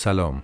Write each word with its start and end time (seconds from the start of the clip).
سلام. 0.00 0.42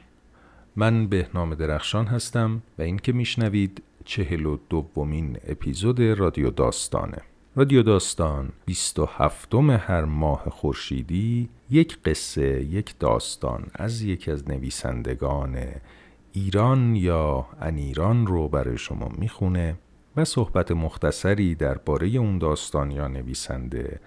من 0.76 1.06
بهنام 1.06 1.54
درخشان 1.54 2.06
هستم 2.06 2.62
و 2.78 2.82
این 2.82 2.96
که 2.96 3.12
میشنوید 3.12 3.82
چهل 4.04 4.46
و 4.46 4.58
دومین 4.70 5.36
اپیزود 5.48 6.00
رادیو 6.00 6.50
داستانه. 6.50 7.18
رادیو 7.56 7.82
داستان 7.82 8.52
27 8.66 9.54
هر 9.54 10.04
ماه 10.04 10.50
خورشیدی 10.50 11.48
یک 11.70 11.98
قصه 12.04 12.64
یک 12.64 12.94
داستان 12.98 13.66
از 13.74 14.02
یکی 14.02 14.30
از 14.30 14.48
نویسندگان 14.48 15.58
ایران 16.32 16.96
یا 16.96 17.46
ان 17.60 17.76
ایران 17.76 18.26
رو 18.26 18.48
برای 18.48 18.78
شما 18.78 19.08
می‌خونه 19.18 19.76
و 20.16 20.24
صحبت 20.24 20.72
مختصری 20.72 21.54
درباره 21.54 22.08
اون 22.08 22.38
داستان 22.38 22.90
یا 22.90 23.08
نویسنده 23.08 24.00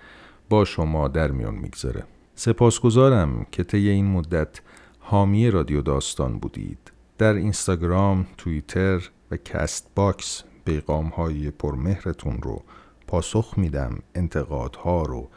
با 0.49 0.65
شما 0.65 1.07
در 1.07 1.31
میون 1.31 1.55
می‌گذاره. 1.55 2.03
سپاسگزارم 2.35 3.45
که 3.51 3.63
طی 3.63 3.89
این 3.89 4.05
مدت 4.05 4.61
حامی 5.09 5.51
رادیو 5.51 5.81
داستان 5.81 6.39
بودید. 6.39 6.91
در 7.17 7.33
اینستاگرام، 7.33 8.25
توییتر 8.37 9.09
و 9.31 9.37
کست‌باکس 9.37 10.43
پیغام 10.65 11.07
های 11.07 11.51
پرمهرتون 11.51 12.41
رو 12.41 12.63
پاسخ 13.07 13.53
میدم 13.57 13.99
انتقادها 14.15 15.03
رو 15.03 15.29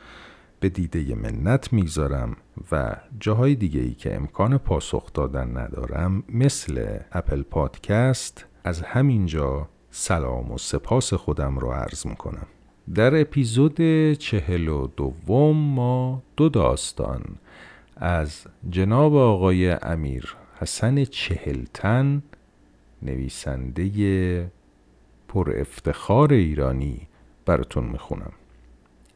به 0.60 0.68
دیده 0.68 1.14
منت 1.14 1.72
می‌گذارم 1.72 2.36
و 2.72 2.96
جاهای 3.20 3.54
دیگه 3.54 3.80
ای 3.80 3.94
که 3.94 4.14
امکان 4.14 4.58
پاسخ 4.58 5.12
دادن 5.12 5.56
ندارم 5.56 6.22
مثل 6.28 6.98
اپل 7.12 7.42
پادکست 7.42 8.46
از 8.64 8.82
همینجا 8.82 9.68
سلام 9.90 10.52
و 10.52 10.58
سپاس 10.58 11.14
خودم 11.14 11.58
رو 11.58 11.70
عرض 11.70 12.06
می‌کنم. 12.06 12.46
در 12.94 13.20
اپیزود 13.20 13.82
چهل 14.12 14.68
و 14.68 14.86
دوم 14.96 15.56
ما 15.56 16.22
دو 16.36 16.48
داستان. 16.48 17.22
از 18.00 18.46
جناب 18.70 19.14
آقای 19.16 19.70
امیر 19.70 20.36
حسن 20.58 21.04
چهلتن 21.04 22.22
نویسنده 23.02 24.52
پر 25.28 25.52
افتخار 25.56 26.32
ایرانی 26.32 27.08
براتون 27.46 27.84
می‌خونم. 27.84 28.32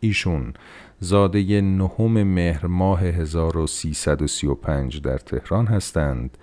ایشون 0.00 0.52
زاده 1.00 1.60
نهم 1.60 2.22
مهر 2.22 2.66
ماه 2.66 3.02
1335 3.02 5.00
در 5.00 5.18
تهران 5.18 5.66
هستند. 5.66 6.38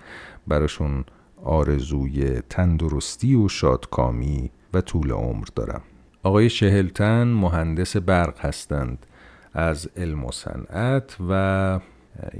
براشون 0.46 1.04
آرزوی 1.44 2.40
تندرستی 2.40 3.34
و 3.34 3.48
شادکامی 3.48 4.50
و 4.74 4.80
طول 4.80 5.10
عمر 5.10 5.46
دارم. 5.54 5.82
آقای 6.22 6.50
شهلتن 6.50 7.24
مهندس 7.24 7.96
برق 7.96 8.40
هستند 8.40 9.06
از 9.54 9.88
علم 9.96 10.24
و 10.24 10.32
صنعت 10.32 11.16
و 11.28 11.80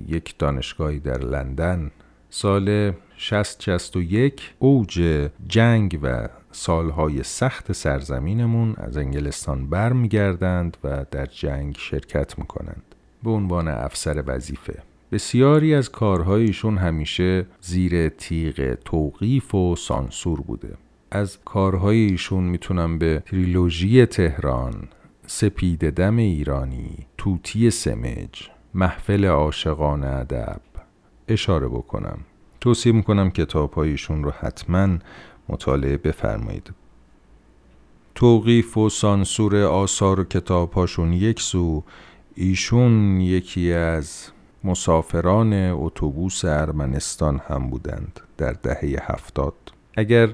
یک 0.09 0.39
دانشگاهی 0.39 0.99
در 0.99 1.19
لندن. 1.19 1.91
سال 2.31 2.93
6061 3.17 4.55
اوج 4.59 5.29
جنگ 5.49 5.99
و 6.03 6.29
سالهای 6.53 7.23
سخت 7.23 7.73
سرزمینمون 7.73 8.75
از 8.77 8.97
انگلستان 8.97 9.67
برمیگردند 9.71 10.77
و 10.85 11.07
در 11.11 11.27
جنگ 11.27 11.77
شرکت 11.79 12.39
می‌کنند. 12.39 12.83
به 13.23 13.31
عنوان 13.31 13.69
افسر 13.69 14.23
وظیفه. 14.27 14.83
بسیاری 15.13 15.75
از 15.75 15.91
کارهایشون 15.91 16.79
همیشه 16.79 17.47
زیر 17.61 18.09
تیغ 18.09 18.75
توقیف 18.85 19.55
و 19.55 19.77
سانسور 19.77 20.41
بوده. 20.41 20.75
از 21.11 21.39
کارهای 21.45 21.97
ایشون 21.97 22.45
می‌تونم 22.45 22.99
به 22.99 23.23
تریلوژی 23.27 24.07
تهران 24.07 24.89
سپید 25.27 25.91
دم 25.91 26.17
ایرانی 26.17 27.07
توتی 27.19 27.71
سمج 27.71 28.51
محفل 28.75 29.25
عاشقان 29.25 30.05
ادب. 30.05 30.61
اشاره 31.29 31.69
بکنم. 31.69 32.19
توصیه 32.61 32.93
می‌کنم 32.93 33.31
کتاب 33.31 33.79
رو 34.25 34.31
حتما 34.31 34.99
مطالعه 35.49 35.97
بفرمایید. 35.97 36.71
توقیف 38.15 38.79
و 38.79 38.89
سانسور 38.89 39.57
آثار 39.57 40.21
و 40.21 40.25
کتاب 40.25 40.73
هاشون 40.73 41.13
یک 41.13 41.41
سو. 41.41 41.85
ایشون 42.35 43.21
یکی 43.21 43.73
از 43.73 44.29
مسافران 44.65 45.53
اتوبوس 45.53 46.45
ارمنستان 46.45 47.41
هم 47.49 47.71
بودند 47.71 48.21
در 48.39 48.53
دهه 48.53 48.97
هفتاد. 49.03 49.55
اگر 49.97 50.29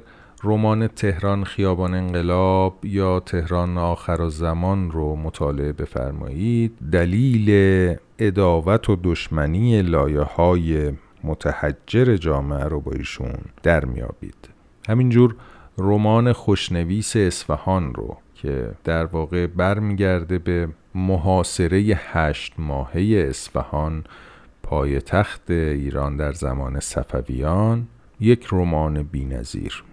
رمان 0.44 0.86
تهران 0.86 1.44
خیابان 1.44 1.94
انقلاب 1.94 2.84
یا 2.84 3.20
تهران 3.20 3.78
آخر 3.78 4.28
زمان 4.28 4.90
رو 4.90 5.16
مطالعه 5.16 5.72
بفرمایید. 5.72 6.72
دلیل 6.92 7.96
اداوت 8.18 8.90
و 8.90 8.96
دشمنی 9.04 9.82
لایه 9.82 10.20
های 10.20 10.92
متحجر 11.24 12.16
جامعه 12.16 12.64
رو 12.64 12.80
با 12.80 12.92
ایشون 12.92 13.34
در 13.62 13.84
میابید 13.84 14.48
همینجور 14.88 15.34
رمان 15.78 16.32
خوشنویس 16.32 17.16
اصفهان 17.16 17.94
رو 17.94 18.16
که 18.34 18.70
در 18.84 19.04
واقع 19.04 19.46
برمیگرده 19.46 20.38
به 20.38 20.68
محاصره 20.94 21.78
هشت 21.96 22.54
ماهه 22.58 23.26
اصفهان 23.28 24.04
پایتخت 24.62 25.50
ایران 25.50 26.16
در 26.16 26.32
زمان 26.32 26.80
صفویان 26.80 27.86
یک 28.20 28.46
رمان 28.52 29.02
بینظیر. 29.02 29.84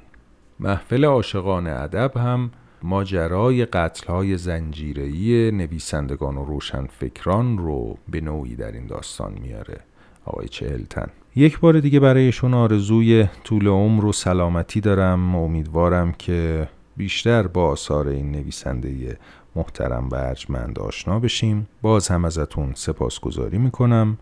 محفل 0.59 1.05
عاشقان 1.05 1.67
ادب 1.67 2.17
هم 2.17 2.51
ماجرای 2.83 3.65
قتلهای 3.65 4.37
زنجیره‌ای 4.37 5.51
نویسندگان 5.51 6.37
و 6.37 6.45
روشنفکران 6.45 7.57
رو 7.57 7.97
به 8.09 8.21
نوعی 8.21 8.55
در 8.55 8.71
این 8.71 8.87
داستان 8.87 9.33
میاره. 9.41 9.79
آقای 10.25 10.47
چهلتن 10.47 11.07
یک 11.35 11.59
بار 11.59 11.79
دیگه 11.79 11.99
برایشون 11.99 12.53
آرزوی 12.53 13.27
طول 13.43 13.67
عمر 13.67 14.05
و 14.05 14.11
سلامتی 14.11 14.81
دارم. 14.81 15.35
امیدوارم 15.35 16.11
که 16.11 16.69
بیشتر 16.97 17.47
با 17.47 17.67
آثار 17.67 18.07
این 18.07 18.31
نویسنده 18.31 19.17
محترم 19.55 20.09
و 20.09 20.15
ارجمند 20.15 20.79
آشنا 20.79 21.19
بشیم. 21.19 21.67
باز 21.81 22.07
هم 22.07 22.25
ازتون 22.25 22.71
سپاسگزاری 22.75 23.57
می‌کنم 23.57 24.17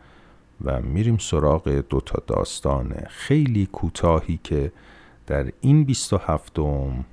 و 0.65 0.81
میریم 0.81 1.17
سراغ 1.17 1.69
دوتا 1.89 2.23
داستان 2.27 2.93
خیلی 3.09 3.65
کوتاهی 3.71 4.39
که 4.43 4.71
در 5.27 5.51
این 5.61 5.83
27 5.83 6.59
م 6.59 7.05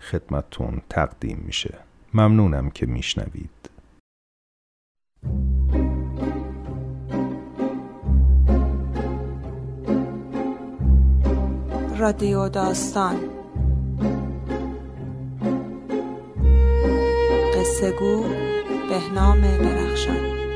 خدمتون 0.00 0.82
تقدیم 0.88 1.42
میشه. 1.46 1.78
ممنونم 2.14 2.70
که 2.70 2.86
میشنوید. 2.86 3.50
رادیو 11.98 12.48
داستان. 12.48 13.16
قصه 17.54 17.90
گو 17.90 18.22
بهنام 18.88 19.40
درخشان. 19.40 20.47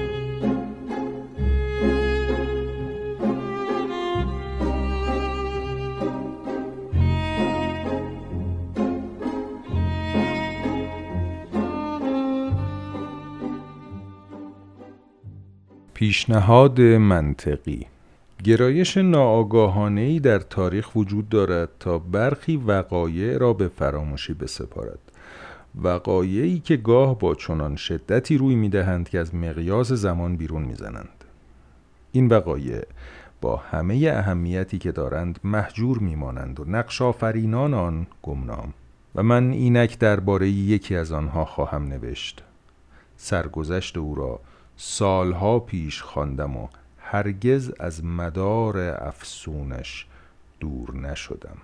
پیشنهاد 16.03 16.81
منطقی. 16.81 17.87
گرایش 18.45 18.97
ناآگاهانه 18.97 20.21
در 20.21 20.39
تاریخ 20.39 20.97
وجود 20.97 21.29
دارد 21.29 21.69
تا 21.81 21.99
برخی 21.99 22.57
وقایع 22.57 23.39
را 23.39 23.53
به 23.53 23.69
فراموشی 23.69 24.35
بسپارد. 24.35 24.99
وقایعی 25.83 26.61
که 26.61 26.77
گاه 26.77 27.19
با 27.19 27.35
چنان 27.35 27.77
شدتی 27.77 28.39
روی 28.39 28.55
می‌دهند 28.55 29.09
که 29.09 29.19
از 29.19 29.35
مقیاس 29.35 29.93
زمان 29.93 30.37
بیرون 30.37 30.63
می‌زنند. 30.63 31.25
این 32.13 32.29
وقایع 32.29 32.83
با 33.41 33.57
همه 33.57 34.13
اهمیتی 34.15 34.78
که 34.78 34.93
دارند 34.93 35.39
محجور 35.45 35.98
میمانند 35.98 36.60
و 36.60 36.65
نقش 36.65 37.03
آفرینان 37.03 37.75
آن 37.75 38.07
گمنام. 38.22 38.75
و 39.15 39.22
من 39.22 39.51
اینک 39.51 39.98
درباره 39.98 40.48
یکی 40.48 40.97
از 40.97 41.13
آنها 41.13 41.45
خواهم 41.45 41.84
نوشت. 41.84 42.43
سرگذشت 43.16 43.97
او 43.97 44.15
را 44.15 44.41
سالها 44.84 45.59
پیش 45.59 46.03
خواندم 46.03 46.57
و 46.57 46.69
هرگز 46.99 47.73
از 47.81 48.05
مدار 48.05 48.79
افسونش 48.79 50.07
دور 50.61 50.97
نشدم. 50.97 51.57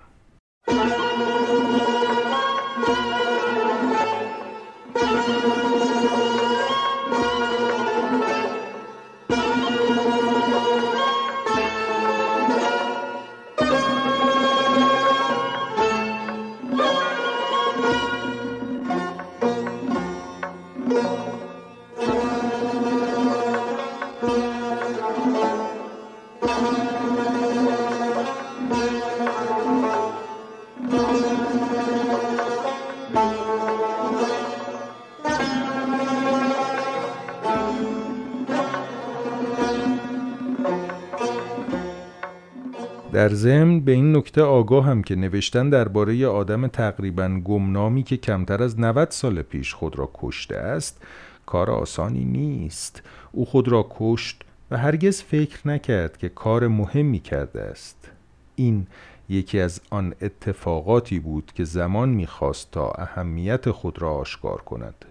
در 43.29 43.35
ضمن 43.35 43.79
به 43.79 43.91
این 43.91 44.17
نکته 44.17 44.41
آگاه 44.41 44.85
هم 44.85 45.03
که 45.03 45.15
نوشتن 45.15 45.69
درباره 45.69 46.27
آدم 46.27 46.67
تقریبا 46.67 47.41
گمنامی 47.45 48.03
که 48.03 48.17
کمتر 48.17 48.63
از 48.63 48.79
90 48.79 49.11
سال 49.11 49.41
پیش 49.41 49.73
خود 49.73 49.99
را 49.99 50.11
کشته 50.13 50.55
است 50.57 51.01
کار 51.45 51.71
آسانی 51.71 52.25
نیست. 52.25 53.01
او 53.31 53.45
خود 53.45 53.67
را 53.67 53.87
کشت 53.89 54.43
و 54.71 54.77
هرگز 54.77 55.21
فکر 55.21 55.67
نکرد 55.67 56.17
که 56.17 56.29
کار 56.29 56.67
مهمی 56.67 57.19
کرده 57.19 57.61
است. 57.61 58.11
این 58.55 58.87
یکی 59.29 59.59
از 59.59 59.81
آن 59.89 60.13
اتفاقاتی 60.21 61.19
بود 61.19 61.51
که 61.55 61.63
زمان 61.63 62.09
می‌خواست 62.09 62.71
تا 62.71 62.91
اهمیت 62.91 63.71
خود 63.71 64.01
را 64.01 64.11
آشکار 64.11 64.61
کند. 64.61 65.05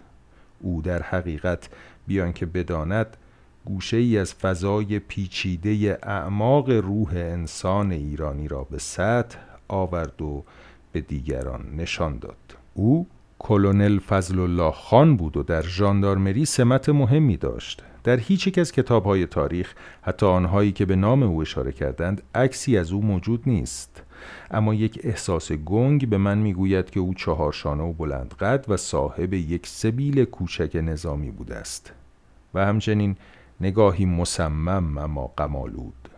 او 0.61 0.83
در 0.83 1.03
حقیقت 1.03 1.69
بیان 2.07 2.33
که 2.33 2.47
بداند 2.47 3.17
گوشه 3.69 3.97
ای 3.97 4.19
از 4.19 4.35
فضای 4.35 4.99
پیچیده 4.99 5.99
اعماق 6.03 6.71
روح 6.71 7.09
انسان 7.15 7.93
ایرانی 7.93 8.49
را 8.49 8.65
به 8.65 8.79
سطح 8.79 9.39
آورد 9.69 10.23
و 10.23 10.45
به 10.93 11.01
دیگران 11.01 11.75
نشان 11.77 12.19
داد. 12.19 12.57
او 12.75 13.07
کلونل 13.39 13.99
فضل 13.99 14.39
الله 14.39 14.71
خان 14.71 15.17
بود 15.17 15.37
و 15.37 15.43
در 15.43 15.63
ژاندارمری 15.63 16.45
سمت 16.45 16.89
مهمی 16.89 17.37
داشت. 17.37 17.83
در 18.05 18.17
هیچ 18.17 18.47
یک 18.47 18.59
از 18.59 18.73
کتابهای 18.73 19.27
تاریخ 19.27 19.75
حتی 20.03 20.27
آنهایی 20.27 20.73
که 20.73 20.85
به 20.85 20.97
نام 20.97 21.23
او 21.23 21.41
اشاره 21.41 21.73
کردند 21.73 22.23
عکسی 22.35 22.79
از 22.79 22.93
او 22.93 23.03
موجود 23.03 23.43
نیست. 23.47 24.03
اما 24.51 24.75
یک 24.75 25.01
احساس 25.05 25.53
گنگ 25.53 26.09
به 26.09 26.19
من 26.19 26.39
می‌گوید 26.39 26.91
که 26.91 27.01
او 27.01 27.15
چهارشانه 27.15 27.83
و 27.83 27.93
بلند 27.93 28.35
قد 28.35 28.65
و 28.69 28.77
صاحب 28.77 29.35
یک 29.35 29.67
سبیل 29.67 30.25
کوچک 30.25 30.77
نظامی 30.77 31.31
بوده 31.31 31.57
است. 31.57 31.93
و 32.55 32.67
همچنین 32.67 33.17
نگاهی 33.61 34.05
مصمم 34.05 34.99
اما 34.99 35.33
قمالود. 35.37 36.09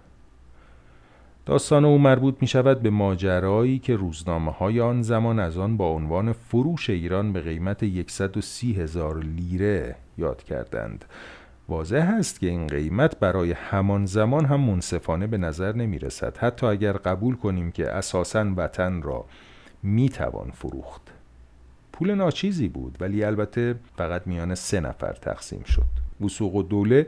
داستان 1.47 1.85
او 1.85 1.99
مربوط 1.99 2.35
می 2.41 2.47
شود 2.47 2.83
به 2.83 2.91
ماجرایی 2.91 3.79
که 3.79 3.97
روزنامه 3.97 4.53
های 4.53 4.81
آن 4.81 5.03
زمان 5.03 5.39
از 5.39 5.59
آن 5.59 5.77
با 5.77 5.89
عنوان 5.89 6.33
فروش 6.33 6.91
ایران 6.91 7.33
به 7.33 7.41
قیمت 7.41 8.11
130 8.11 8.73
هزار 8.73 9.19
لیره 9.19 9.97
یاد 10.19 10.43
کردند. 10.43 11.05
واضح 11.69 12.15
است 12.19 12.41
که 12.41 12.47
این 12.47 12.67
قیمت 12.67 13.19
برای 13.19 13.53
همان 13.53 14.07
زمان 14.07 14.45
هم 14.45 14.61
منصفانه 14.61 15.27
به 15.27 15.39
نظر 15.39 15.73
نمی 15.73 15.99
رسد 15.99 16.37
حتی 16.37 16.67
اگر 16.67 16.93
قبول 16.93 17.37
کنیم 17.37 17.73
که 17.73 17.91
اساساً 17.91 18.47
وطن 18.57 19.03
را 19.03 19.25
می 19.83 20.09
توان 20.09 20.51
فروخت. 20.51 21.03
پول 21.93 22.15
ناچیزی 22.15 22.69
بود 22.69 22.97
ولی 23.01 23.25
البته 23.25 23.75
فقط 23.97 24.27
میان 24.27 24.55
سه 24.55 24.81
نفر 24.81 25.13
تقسیم 25.13 25.63
شد. 25.65 26.10
وسوق 26.21 26.55
و 26.55 26.63
دوله 26.63 27.07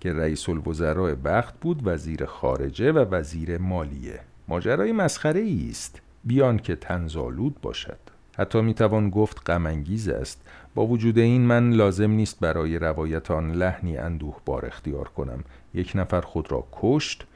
که 0.00 0.12
رئیس 0.12 0.48
الوزراء 0.48 1.14
بخت 1.14 1.60
بود 1.60 1.80
وزیر 1.84 2.24
خارجه 2.24 2.92
و 2.92 2.98
وزیر 2.98 3.58
مالیه. 3.58 4.20
ماجرای 4.48 4.92
مسخره 4.92 5.46
است. 5.70 6.00
بیان 6.24 6.58
که 6.58 6.76
تنزالود 6.76 7.60
باشد. 7.62 7.98
حتی 8.36 8.60
می‌توان 8.60 9.10
گفت 9.10 9.50
غمانگیز 9.50 10.08
است. 10.08 10.40
با 10.74 10.86
وجود 10.86 11.18
این 11.18 11.42
من 11.42 11.70
لازم 11.70 12.10
نیست 12.10 12.40
برای 12.40 12.78
روایت 12.78 13.30
آن 13.30 13.52
لحنی 13.52 13.96
اندوه 13.96 14.36
بار 14.44 14.66
اختیار 14.66 15.08
کنم. 15.08 15.44
یک 15.74 15.92
نفر 15.94 16.20
خود 16.20 16.52
را 16.52 16.64
کشت 16.72 17.26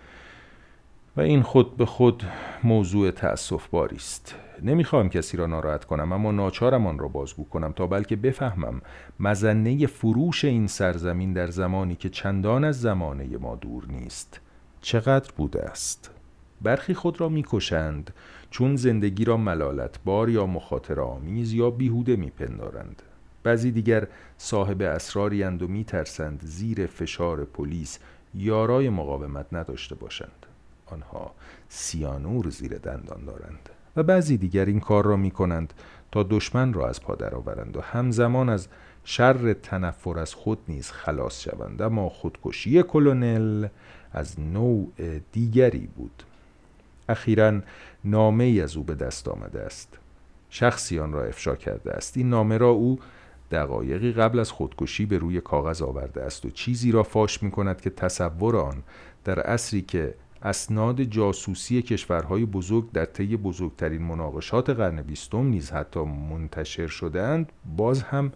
و 1.19 1.21
این 1.21 1.43
خود 1.43 1.77
به 1.77 1.87
خود 1.87 2.23
موضوع 2.65 3.11
تأسف 3.11 3.67
باری 3.67 3.97
است. 3.97 4.35
نمی‌خواهم 4.63 5.09
کسی 5.09 5.37
را 5.37 5.47
ناراحت 5.47 5.85
کنم 5.85 6.13
اما 6.13 6.33
ناچارم 6.33 6.87
آن 6.87 6.99
را 6.99 7.09
بازگو 7.09 7.45
کنم 7.45 7.73
تا 7.73 7.87
بلکه 7.87 8.17
بفهمم 8.17 8.83
مزنه 9.21 9.87
فروش 9.87 10.45
این 10.45 10.67
سرزمین 10.67 11.33
در 11.33 11.47
زمانی 11.47 11.95
که 11.95 12.09
چندان 12.09 12.65
از 12.65 12.81
زمانه 12.81 13.37
ما 13.37 13.57
دور 13.57 13.85
نیست 13.89 14.41
چقدر 14.81 15.31
بوده 15.37 15.63
است؟ 15.63 16.11
برخی 16.63 16.95
خود 16.95 17.21
را 17.21 17.29
می‌کشند 17.29 18.15
چون 18.51 18.77
زندگی 18.77 19.25
را 19.25 19.37
ملالت 19.37 19.99
بار 20.05 20.29
یا 20.31 20.47
مخاطر 20.47 21.01
آمیز 21.01 21.53
یا 21.53 21.71
بیهوده 21.71 22.17
میپندارند. 22.17 23.03
بعضی 23.43 23.71
دیگر 23.71 24.07
صاحب 24.37 24.83
اسراری 24.83 25.43
و 25.43 25.67
میترسند 25.67 26.41
زیر 26.45 26.87
فشار 26.87 27.45
پلیس 27.45 27.99
یارای 28.35 28.91
مقاومت 28.91 29.47
نداشته 29.53 29.95
باشند. 29.95 30.38
آنها 30.93 31.31
سیانور 31.69 32.51
زیر 32.51 32.79
دندان 32.79 33.25
دارند 33.25 33.69
و 33.97 34.03
بعضی 34.03 34.37
دیگر 34.37 34.65
این 34.65 34.81
کار 34.81 35.05
را 35.05 35.17
می 35.17 35.31
کنند 35.31 35.73
تا 36.13 36.23
دشمن 36.23 36.73
را 36.73 36.89
از 36.89 37.03
پا 37.03 37.15
درآورند 37.15 37.77
و 37.77 37.81
همزمان 37.81 38.49
از 38.49 38.69
شر 39.05 39.53
تنفر 39.53 40.19
از 40.19 40.35
خود 40.35 40.59
نیز 40.69 40.91
خلاص 40.91 41.41
شوند. 41.41 41.83
اما 41.83 42.09
خودکشی 42.09 42.83
کلونل 42.83 43.69
از 44.13 44.41
نوع 44.41 44.93
دیگری 45.33 45.89
بود. 45.97 46.23
اخیرا 47.09 47.61
نامه 48.05 48.45
ای 48.45 48.61
از 48.61 48.77
او 48.77 48.83
به 48.83 48.95
دست 48.95 49.29
آمده 49.29 49.61
است. 49.61 49.99
شخصی 50.51 50.99
آن 50.99 51.13
را 51.13 51.25
افشا 51.25 51.57
کرده 51.57 51.93
است. 51.93 52.17
این 52.17 52.31
نامه 52.31 52.59
را 52.59 52.69
او 52.69 52.99
دقایقی 53.51 54.13
قبل 54.13 54.39
از 54.39 54.51
خودکشی 54.51 55.07
به 55.07 55.19
روی 55.19 55.41
کاغذ 55.41 55.83
آورده 55.83 56.23
است 56.23 56.47
و 56.47 56.51
چیزی 56.51 56.93
را 56.93 57.03
فاش 57.03 57.43
می 57.43 57.51
کند 57.51 57.81
که 57.81 57.91
تصور 57.91 58.57
آن 58.57 58.83
در 59.25 59.41
عصری 59.41 59.83
که 59.83 60.15
اسناد 60.43 61.03
جاسوسی 61.03 61.83
کشورهای 61.83 62.45
بزرگ 62.45 62.93
در 62.93 63.05
طی 63.05 63.37
بزرگترین 63.37 64.03
مناقشات 64.03 64.71
قرن 64.71 65.03
بیستم 65.03 65.47
نیز 65.47 65.71
حتی 65.71 66.01
منتشر 66.01 66.87
شدهاند 66.87 67.53
باز 67.77 68.03
هم 68.03 68.33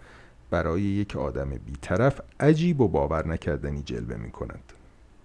برای 0.50 0.82
یک 0.82 1.16
آدم 1.16 1.50
بیطرف 1.50 2.20
عجیب 2.40 2.81
و 2.81 2.88
باور 2.88 3.28
نکردنی 3.28 3.82
جلوه 3.82 4.16
می 4.16 4.31
کند. 4.31 4.72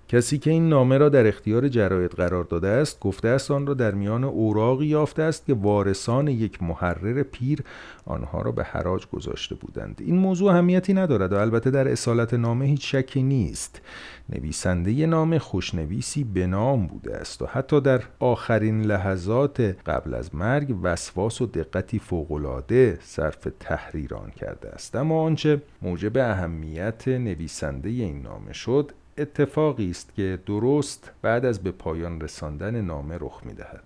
کسی 0.09 0.37
که 0.37 0.51
این 0.51 0.69
نامه 0.69 0.97
را 0.97 1.09
در 1.09 1.27
اختیار 1.27 1.67
جراید 1.67 2.11
قرار 2.11 2.43
داده 2.43 2.67
است 2.67 2.99
گفته 2.99 3.27
است 3.27 3.51
آن 3.51 3.67
را 3.67 3.73
در 3.73 3.91
میان 3.91 4.23
اوراقی 4.23 4.85
یافته 4.85 5.23
است 5.23 5.45
که 5.45 5.53
وارثان 5.53 6.27
یک 6.27 6.63
محرر 6.63 7.23
پیر 7.23 7.63
آنها 8.05 8.41
را 8.41 8.51
به 8.51 8.63
حراج 8.63 9.07
گذاشته 9.07 9.55
بودند. 9.55 10.01
این 10.05 10.17
موضوع 10.17 10.51
اهمیتی 10.51 10.93
ندارد 10.93 11.33
و 11.33 11.35
البته 11.35 11.71
در 11.71 11.87
اصالت 11.87 12.33
نامه 12.33 12.65
هیچ 12.65 12.95
شکی 12.95 13.23
نیست. 13.23 13.81
نویسنده 14.29 15.05
نامه 15.05 15.39
خوشنویسی 15.39 16.23
به 16.23 16.47
نام 16.47 16.87
بوده 16.87 17.17
است 17.17 17.41
و 17.41 17.45
حتی 17.45 17.81
در 17.81 18.01
آخرین 18.19 18.81
لحظات 18.81 19.61
قبل 19.61 20.13
از 20.13 20.35
مرگ 20.35 20.75
وسواس 20.83 21.41
و 21.41 21.45
دقتی 21.45 21.99
فوقالعاده 21.99 22.99
صرف 23.01 23.47
تحریر 23.59 24.15
آن 24.15 24.31
کرده 24.31 24.69
است. 24.69 24.95
اما 24.95 25.21
آنچه 25.21 25.61
موجب 25.81 26.17
اهمیت 26.17 27.07
نویسنده 27.07 27.89
این 27.89 28.21
نامه 28.21 28.53
شد 28.53 28.91
اتفاقی 29.17 29.89
است 29.89 30.15
که 30.15 30.39
درست 30.45 31.11
بعد 31.21 31.45
از 31.45 31.59
به 31.59 31.71
پایان 31.71 32.21
رساندن 32.21 32.81
نامه 32.81 33.17
رخ 33.19 33.41
می 33.45 33.53
دهد. 33.53 33.83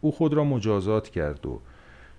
او 0.00 0.12
خود 0.12 0.34
را 0.34 0.44
مجازات 0.44 1.08
کرد 1.08 1.46
و 1.46 1.60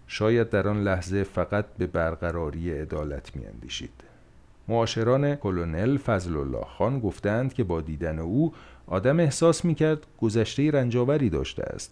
شاید 0.07 0.49
در 0.49 0.67
آن 0.67 0.83
لحظه 0.83 1.23
فقط 1.23 1.65
به 1.77 1.87
برقراری 1.87 2.71
عدالت 2.71 3.35
می 3.35 3.45
اندیشید. 3.45 4.03
معاشران 4.67 5.35
کلونل 5.35 5.97
فضل 5.97 6.37
الله 6.37 6.65
خان 6.65 6.99
گفتند 6.99 7.53
که 7.53 7.63
با 7.63 7.81
دیدن 7.81 8.19
او 8.19 8.53
آدم 8.87 9.19
احساس 9.19 9.65
می 9.65 9.75
کرد 9.75 10.05
گذشته 10.21 10.71
رنجاوری 10.71 11.29
داشته 11.29 11.63
است. 11.63 11.91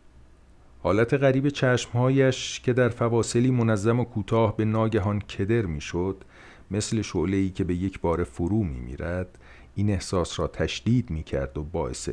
حالت 0.83 1.13
غریب 1.13 1.49
چشمهایش 1.49 2.59
که 2.59 2.73
در 2.73 2.89
فواصلی 2.89 3.51
منظم 3.51 3.99
و 3.99 4.03
کوتاه 4.03 4.57
به 4.57 4.65
ناگهان 4.65 5.19
کدر 5.19 5.61
می‌شد 5.61 6.23
مثل 6.71 7.03
ای 7.15 7.49
که 7.49 7.63
به 7.63 7.75
یک 7.75 7.99
بار 7.99 8.23
فرو 8.23 8.63
می 8.63 8.79
میرد 8.79 9.37
این 9.75 9.89
احساس 9.89 10.39
را 10.39 10.47
تشدید 10.47 11.09
می 11.09 11.23
کرد 11.23 11.57
و 11.57 11.63
باعث 11.63 12.09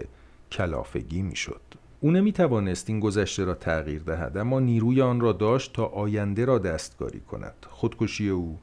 کلافگی 0.53 1.23
می 1.23 1.37
شد. 1.37 1.61
او 2.01 2.11
نمی 2.11 2.33
توانست 2.33 2.91
این 2.91 3.01
گذشته 3.01 3.45
را 3.45 3.55
تغییر 3.55 4.03
دهد 4.03 4.37
اما 4.37 4.61
نیروی 4.61 5.03
آن 5.03 5.21
را 5.21 5.33
داشت 5.33 5.73
تا 5.73 5.85
آینده 5.85 6.45
را 6.45 6.59
دستکاری 6.59 7.21
کند. 7.21 7.67
خودکشی 7.71 8.29
او 8.29 8.59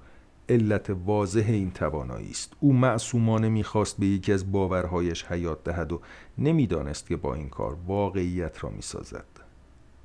علت 0.50 0.90
واضح 1.06 1.46
این 1.48 1.72
توانایی 1.72 2.30
است 2.30 2.54
او 2.60 2.74
معصومانه 2.74 3.50
می‌خواست 3.50 3.98
به 3.98 4.06
یکی 4.06 4.34
از 4.34 4.52
باورهایش 4.52 5.26
حیات 5.26 5.64
دهد 5.64 5.92
و 5.92 6.02
نمی‌دانست 6.38 7.08
که 7.08 7.16
با 7.16 7.36
این 7.36 7.50
کار 7.50 7.78
واقعیت 7.88 8.64
را 8.64 8.70
می‌سازد 8.70 9.26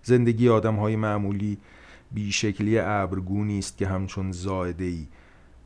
زندگی 0.03 0.49
آدم 0.49 0.77
های 0.77 0.97
معمولی 0.97 1.59
بیشکلی 2.13 2.79
ابرگونی 2.79 3.59
است 3.59 3.79
که 3.79 3.87
همچون 3.87 4.33
زائده 4.33 4.85
ای 4.85 5.07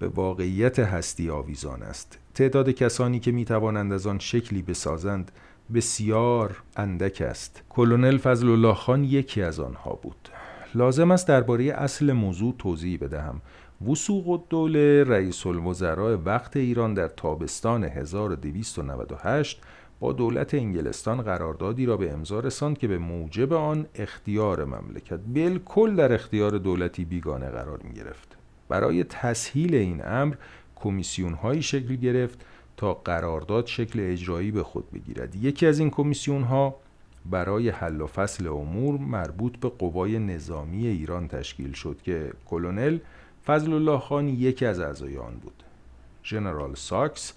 به 0.05 0.11
واقعیت 0.11 0.79
هستی 0.79 1.31
آویزان 1.31 1.83
است. 1.83 2.19
تعداد 2.35 2.71
کسانی 2.71 3.21
که 3.21 3.33
می‌توانند 3.33 3.93
از 3.93 4.07
آن 4.07 4.19
شکلی 4.19 4.63
بسازند 4.63 5.33
بسیار 5.75 6.63
اندک 6.77 7.23
است. 7.23 7.63
کلونل 7.69 8.19
فضل 8.19 8.49
الله 8.49 8.75
خان 8.75 9.05
یکی 9.05 9.43
از 9.43 9.61
آنها 9.61 9.99
بود. 10.03 10.29
لازم 10.75 11.11
است 11.11 11.29
درباره 11.29 11.65
اصل 11.65 12.13
موضوع 12.13 12.55
توضیح 12.59 12.99
بدهم. 12.99 13.41
وسوق 13.91 14.29
و 14.29 14.39
دوله 14.51 15.05
رئیس 15.05 15.47
الوزراء 15.47 16.17
وقت 16.25 16.57
ایران 16.57 16.95
در 16.95 17.09
تابستان 17.09 17.85
1298 17.85 19.61
با 20.01 20.13
دولت 20.13 20.55
انگلستان 20.55 21.23
قراردادی 21.23 21.87
را 21.87 21.97
به 21.97 22.13
امضا 22.13 22.41
رساند 22.41 22.79
که 22.79 22.89
به 22.89 22.99
موجب 22.99 23.53
آن 23.53 23.87
اختیار 23.95 24.65
مملکت 24.65 25.21
بالکل 25.35 25.97
در 25.97 26.13
اختیار 26.13 26.51
دولتی 26.51 27.05
بیگانه 27.05 27.49
قرار 27.49 27.81
می 27.83 27.93
گرفت. 27.93 28.34
برای 28.69 29.05
تسهیل 29.05 29.75
این 29.75 30.07
امر 30.07 30.35
کمیسیون 30.77 31.35
هایی 31.35 31.63
شکل 31.63 31.97
گرفت 31.97 32.45
تا 32.77 32.95
قرارداد 32.95 33.67
شکل 33.67 33.99
اجرایی 34.03 34.51
به 34.51 34.63
خود 34.63 34.91
بگیرد. 34.91 35.35
یکی 35.35 35.67
از 35.67 35.79
این 35.79 35.91
کمیسیون 35.91 36.43
ها 36.43 36.77
برای 37.31 37.69
حل 37.69 38.01
و 38.01 38.07
فصل 38.07 38.47
امور 38.47 39.01
مربوط 39.01 39.57
به 39.57 39.69
قوای 39.69 40.19
نظامی 40.19 40.87
ایران 40.87 41.29
تشکیل 41.29 41.73
شد 41.73 41.97
که 42.05 42.33
کلونل 42.47 42.99
فضل 43.47 43.73
الله 43.73 43.99
خان 43.99 44.29
یکی 44.29 44.67
از 44.67 44.81
اعضای 44.81 45.19
آن 45.19 45.35
بود. 45.35 45.63
ژنرال 46.25 46.75
ساکس 46.75 47.33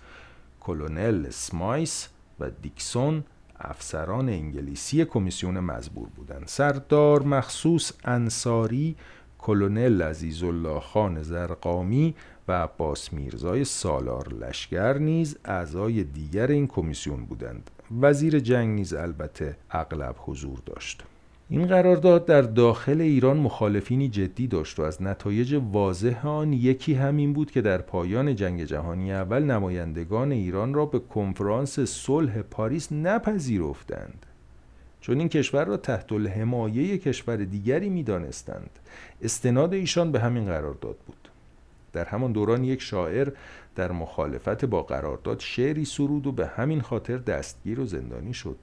کلونل 0.59 1.29
اسمایس 1.29 2.09
و 2.39 2.49
دیکسون 2.61 3.23
افسران 3.59 4.29
انگلیسی 4.29 5.05
کمیسیون 5.05 5.59
مزبور 5.59 6.07
بودند. 6.15 6.47
سردار 6.47 7.23
مخصوص 7.23 7.91
انصاری 8.05 8.95
کلونل 9.39 10.01
عزیزالله 10.01 10.79
خان 10.79 11.23
زرقامی 11.23 12.15
و 12.47 12.51
عباس 12.51 13.13
میرزای 13.13 13.63
سالار 13.63 14.33
لشگر 14.33 14.97
نیز 14.97 15.37
اعضای 15.45 16.03
دیگر 16.03 16.47
این 16.47 16.67
کمیسیون 16.67 17.25
بودند. 17.25 17.71
وزیر 18.01 18.39
جنگ 18.39 18.75
نیز 18.75 18.93
البته 18.93 19.57
اغلب 19.71 20.15
حضور 20.19 20.59
داشت. 20.65 21.03
این 21.49 21.67
قرارداد 21.67 22.25
در 22.25 22.41
داخل 22.41 23.01
ایران 23.01 23.37
مخالفینی 23.37 24.09
جدی 24.09 24.47
داشت 24.47 24.79
و 24.79 24.83
از 24.83 25.01
نتایج 25.01 25.59
واضح 25.71 26.27
آن 26.27 26.53
یکی 26.53 26.93
همین 26.93 27.33
بود 27.33 27.51
که 27.51 27.61
در 27.61 27.77
پایان 27.77 28.35
جنگ 28.35 28.63
جهانی 28.63 29.13
اول 29.13 29.43
نمایندگان 29.43 30.31
ایران 30.31 30.73
را 30.73 30.85
به 30.85 30.99
کنفرانس 30.99 31.79
صلح 31.79 32.41
پاریس 32.41 32.91
نپذیرفتند. 32.91 34.25
چون 35.07 35.19
این 35.19 35.29
کشور 35.29 35.65
را 35.65 35.77
تحت 35.77 36.11
الحمایه 36.11 36.97
کشور 36.97 37.35
دیگری 37.35 37.89
می‌دانستند. 37.89 38.69
استناد 39.21 39.73
ایشان 39.73 40.11
به 40.11 40.19
همین 40.19 40.45
قرارداد 40.45 40.97
بود. 41.07 41.29
در 41.93 42.05
همان 42.05 42.31
دوران 42.31 42.63
یک 42.63 42.81
شاعر 42.81 43.31
در 43.75 43.91
مخالفت 43.91 44.65
با 44.65 44.83
قرارداد 44.83 45.39
شعری 45.39 45.85
سرود 45.85 46.27
و 46.27 46.31
به 46.31 46.47
همین 46.47 46.81
خاطر 46.81 47.17
دستگیر 47.17 47.79
و 47.79 47.85
زندانی 47.85 48.33
شد. 48.33 48.57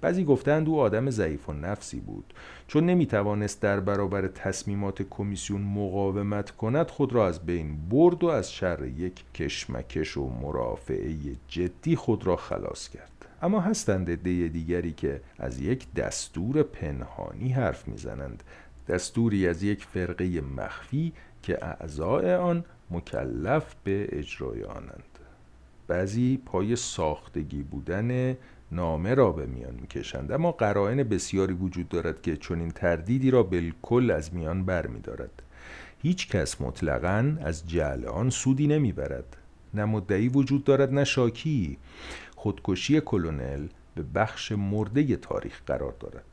بعضی 0.00 0.24
گفتند 0.24 0.68
او 0.68 0.80
آدم 0.80 1.10
ضعیف 1.10 1.48
و 1.48 1.52
نفسی 1.52 2.00
بود. 2.00 2.34
چون 2.68 2.86
نمی‌توانست 2.86 3.60
در 3.60 3.80
برابر 3.80 4.28
تصمیمات 4.28 5.02
کمیسیون 5.02 5.60
مقاومت 5.60 6.50
کند 6.50 6.88
خود 6.88 7.12
را 7.12 7.26
از 7.26 7.46
بین 7.46 7.76
برد 7.90 8.24
و 8.24 8.26
از 8.26 8.52
شر 8.52 8.84
یک 8.84 9.24
کشمکش 9.34 10.16
و 10.16 10.28
مرافعه 10.42 11.14
جدی 11.48 11.96
خود 11.96 12.26
را 12.26 12.36
خلاص 12.36 12.88
کرد. 12.88 13.10
اما 13.42 13.60
هستند 13.60 14.10
عده 14.10 14.48
دیگری 14.48 14.92
که 14.92 15.20
از 15.38 15.60
یک 15.60 15.94
دستور 15.94 16.62
پنهانی 16.62 17.48
حرف 17.48 17.88
می‌زنند. 17.88 18.42
دستوری 18.88 19.48
از 19.48 19.62
یک 19.62 19.84
فرقه 19.84 20.40
مخفی 20.40 21.12
که 21.42 21.64
اعضای 21.64 22.34
آن 22.34 22.64
مکلف 22.90 23.74
به 23.84 24.08
اجرای 24.12 24.64
آنند. 24.64 25.04
بعضی 25.88 26.42
پای 26.46 26.76
ساختگی 26.76 27.62
بودن 27.62 28.36
نامه 28.72 29.14
را 29.14 29.32
به 29.32 29.46
میان 29.46 29.74
می‌کشند. 29.74 30.32
اما 30.32 30.52
قرائن 30.52 31.02
بسیاری 31.02 31.52
وجود 31.52 31.88
دارد 31.88 32.22
که 32.22 32.36
چنین 32.36 32.70
تردیدی 32.70 33.30
را 33.30 33.42
بالکل 33.42 34.10
از 34.10 34.34
میان 34.34 34.64
بر 34.64 34.86
می 34.86 35.00
دارد. 35.00 35.42
هیچ 36.02 36.28
کس 36.28 36.60
مطلقا 36.60 37.36
از 37.42 37.68
جعل 37.68 38.06
آن 38.06 38.30
سودی 38.30 38.66
نمی‌برد. 38.66 39.36
نه 39.74 39.84
مدعی 39.84 40.28
وجود 40.28 40.64
دارد 40.64 40.94
نه 40.94 41.04
شاکی. 41.04 41.78
خودکشی 42.42 43.00
کلونل 43.00 43.68
به 43.94 44.02
بخش 44.02 44.52
مرده 44.52 45.16
تاریخ 45.16 45.62
قرار 45.66 45.94
دارد. 46.00 46.24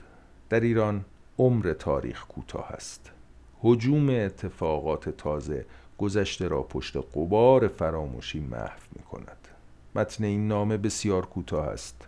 در 0.50 0.60
ایران 0.60 1.06
عمر 1.38 1.74
تاریخ 1.74 2.26
کوتاه 2.26 2.72
است. 2.72 3.12
حجوم 3.60 4.10
اتفاقات 4.10 5.10
تازه 5.10 5.66
گذشته 5.98 6.48
را 6.48 6.64
پشت 6.64 6.98
قبار 6.98 7.68
فراموشی 7.68 8.40
محو 8.40 8.80
می 8.96 9.04
کند 9.04 9.48
متن 9.96 10.24
این 10.24 10.48
نامه 10.48 10.78
بسیار 10.78 11.26
کوتاه 11.26 11.68
است. 11.68 12.08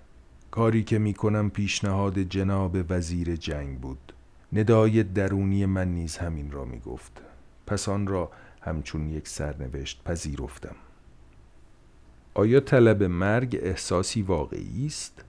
کاری 0.51 0.83
که 0.83 0.99
می 0.99 1.13
کنم 1.13 1.49
پیشنهاد 1.49 2.19
جناب 2.19 2.77
وزیر 2.89 3.35
جنگ 3.35 3.79
بود. 3.79 4.13
ندای 4.53 5.03
درونی 5.03 5.65
من 5.65 5.87
نیز 5.93 6.17
همین 6.17 6.51
را 6.51 6.65
می 6.65 6.79
گفت 6.79 7.21
پس 7.67 7.89
آن 7.89 8.07
را 8.07 8.31
همچون 8.61 9.09
یک 9.09 9.27
سرنوشت 9.27 10.03
پذیرفتم. 10.03 10.75
آیا 12.39 12.59
طلب 12.59 13.03
مرگ 13.03 13.59
احساسی 13.61 14.21
واقعی 14.21 14.85
است؟ 14.85 15.23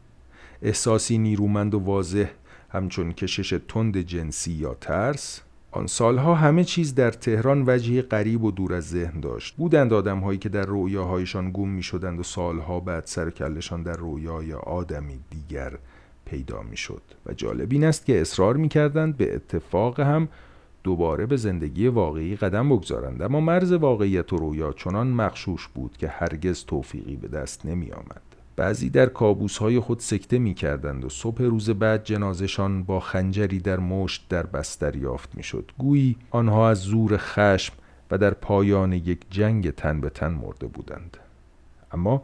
احساسی 0.63 1.19
نیرومند 1.19 1.75
و 1.75 1.79
واضح 1.79 2.29
همچون 2.69 3.13
کشش 3.13 3.59
تند 3.69 3.99
جنسی 3.99 4.53
یا 4.53 4.75
ترس؟ 4.81 5.41
آن 5.71 5.87
سالها 5.87 6.35
همه 6.35 6.65
چیز 6.65 6.95
در 6.95 7.11
تهران 7.11 7.65
وجهی 7.67 8.03
غریب 8.03 8.45
و 8.45 8.51
دور 8.51 8.75
از 8.75 8.89
ذهن 8.89 9.21
داشت 9.21 9.57
بودند 9.57 9.93
آدمهایی 9.93 10.39
که 10.39 10.49
در 10.49 10.67
رویاهایشان 10.67 11.51
گم 11.55 11.69
می 11.69 11.83
شدند 11.83 12.21
و 12.21 12.23
سالها 12.23 12.81
بعد 12.81 13.07
سر 13.07 13.31
کلشان 13.31 13.83
در 13.83 13.97
رویای 13.97 14.53
آدمی 14.53 15.21
دیگر 15.31 15.79
پیدا 16.25 16.63
می 16.63 16.77
شد 16.77 17.03
و 17.27 17.33
جالب 17.33 17.73
این 17.73 17.85
است 17.85 18.07
که 18.07 18.21
اصرار 18.21 18.57
می 18.57 18.69
کردند 18.69 19.17
به 19.17 19.35
اتفاق 19.35 20.01
هم 20.01 20.29
دوباره 20.85 21.27
به 21.27 21.37
زندگی 21.37 21.89
واقعی 21.89 22.37
قدم 22.37 22.69
بگذارند 22.69 23.23
اما 23.23 23.41
مرز 23.41 23.73
واقعیت 23.73 24.33
و 24.33 24.37
رویا 24.37 24.73
چنان 24.73 25.07
مخشوش 25.07 25.69
بود 25.69 25.97
که 25.97 26.09
هرگز 26.09 26.65
توفیقی 26.65 27.17
به 27.17 27.29
دست 27.29 27.67
نمی 27.67 27.93
آمد. 27.93 28.23
بعضی 28.57 28.91
در 28.91 29.07
کابوس 29.07 29.59
های 29.59 29.81
خود 29.81 30.01
سکته 30.01 30.39
می 30.39 30.55
کردند 30.55 31.05
و 31.05 31.09
صبح 31.09 31.43
روز 31.43 31.71
بعد 31.71 32.05
جنازشان 32.05 32.83
با 32.83 33.01
خنجری 33.01 33.59
در 33.59 33.79
مشت 33.79 34.27
در 34.29 34.47
بستر 34.47 34.97
یافت 34.97 35.35
می 35.35 35.43
شد. 35.43 35.71
گویی 35.79 36.17
آنها 36.31 36.69
از 36.69 36.79
زور 36.79 37.17
خشم 37.17 37.75
و 38.11 38.19
در 38.19 38.35
پایان 38.35 38.93
یک 38.93 39.21
جنگ 39.31 39.71
تن 39.71 40.01
به 40.01 40.11
تن 40.11 40.33
مرده 40.33 40.67
بودند. 40.67 41.17
اما 41.93 42.23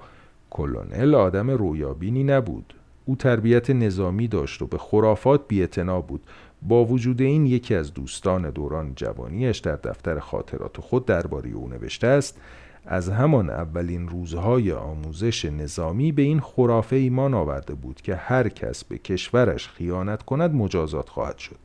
کلونل 0.50 1.14
آدم 1.14 1.50
رویابینی 1.50 2.24
نبود. 2.24 2.74
او 3.04 3.16
تربیت 3.16 3.70
نظامی 3.70 4.28
داشت 4.28 4.62
و 4.62 4.66
به 4.66 4.78
خرافات 4.78 5.40
بیعتنا 5.48 6.00
بود 6.00 6.20
با 6.62 6.84
وجود 6.84 7.20
این 7.22 7.46
یکی 7.46 7.74
از 7.74 7.94
دوستان 7.94 8.50
دوران 8.50 8.92
جوانیش 8.96 9.58
در 9.58 9.76
دفتر 9.76 10.18
خاطرات 10.18 10.80
خود 10.80 11.06
درباره 11.06 11.50
او 11.50 11.68
نوشته 11.68 12.06
است 12.06 12.40
از 12.86 13.08
همان 13.08 13.50
اولین 13.50 14.08
روزهای 14.08 14.72
آموزش 14.72 15.44
نظامی 15.44 16.12
به 16.12 16.22
این 16.22 16.40
خرافه 16.40 16.96
ایمان 16.96 17.34
آورده 17.34 17.74
بود 17.74 18.00
که 18.00 18.14
هر 18.14 18.48
کس 18.48 18.84
به 18.84 18.98
کشورش 18.98 19.68
خیانت 19.68 20.22
کند 20.22 20.54
مجازات 20.54 21.08
خواهد 21.08 21.38
شد. 21.38 21.58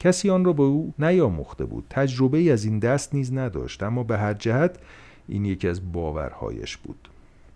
کسی 0.00 0.30
آن 0.30 0.44
را 0.44 0.52
به 0.52 0.62
او 0.62 0.94
نیاموخته 0.98 1.64
بود 1.64 1.84
تجربه 1.90 2.38
ای 2.38 2.50
از 2.50 2.64
این 2.64 2.78
دست 2.78 3.14
نیز 3.14 3.32
نداشت 3.32 3.82
اما 3.82 4.02
به 4.02 4.18
هر 4.18 4.34
جهت 4.34 4.78
این 5.28 5.44
یکی 5.44 5.68
از 5.68 5.92
باورهایش 5.92 6.76
بود. 6.76 7.08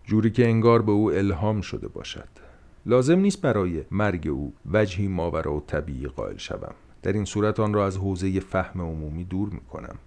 جوری 0.05 0.31
که 0.31 0.49
انگار 0.49 0.83
به 0.83 0.93
او 0.93 1.13
الهام 1.13 1.61
شده 1.61 1.89
باشد. 1.89 2.50
لازم 2.87 3.19
نیست 3.19 3.41
برای 3.41 3.85
مرگ 3.91 4.29
او 4.29 4.55
وجهی 4.73 5.09
ماورا 5.09 5.55
و 5.55 5.61
طبیعی 5.61 6.07
قائل 6.07 6.37
شوم. 6.37 6.75
در 7.03 7.13
این 7.13 7.25
صورت 7.25 7.61
آن 7.61 7.75
را 7.75 7.87
از 7.87 7.97
حوزه 7.97 8.41
فهم 8.41 8.81
عمومی 8.81 9.25
دور 9.25 9.49
می 9.49 9.61
کنم 9.61 9.99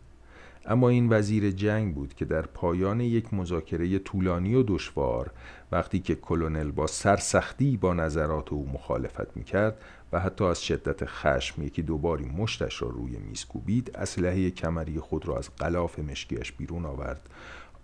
اما 0.65 0.89
این 0.89 1.07
وزیر 1.09 1.51
جنگ 1.51 1.95
بود 1.95 2.13
که 2.13 2.25
در 2.25 2.41
پایان 2.41 3.01
یک 3.01 3.33
مذاکره 3.33 3.99
طولانی 3.99 4.55
و 4.55 4.63
دشوار 4.63 5.31
وقتی 5.71 5.99
که 5.99 6.15
کلونل 6.15 6.71
با 6.71 6.87
سرسختی 6.87 7.77
با 7.77 7.93
نظرات 7.93 8.53
او 8.53 8.69
مخالفت 8.73 9.37
می‌کرد 9.37 9.81
و 10.11 10.19
حتی 10.19 10.43
از 10.43 10.63
شدت 10.63 11.05
خشم 11.05 11.63
یکی 11.63 11.81
دوباری 11.81 12.25
مشتش 12.25 12.81
را 12.81 12.89
روی 12.89 13.17
میز 13.17 13.45
کوبید 13.45 13.91
اسلحه 13.95 14.51
کمری 14.51 14.99
خود 14.99 15.27
را 15.27 15.37
از 15.37 15.49
غلاف 15.55 15.99
مشکیش 15.99 16.51
بیرون 16.51 16.85
آورد. 16.85 17.29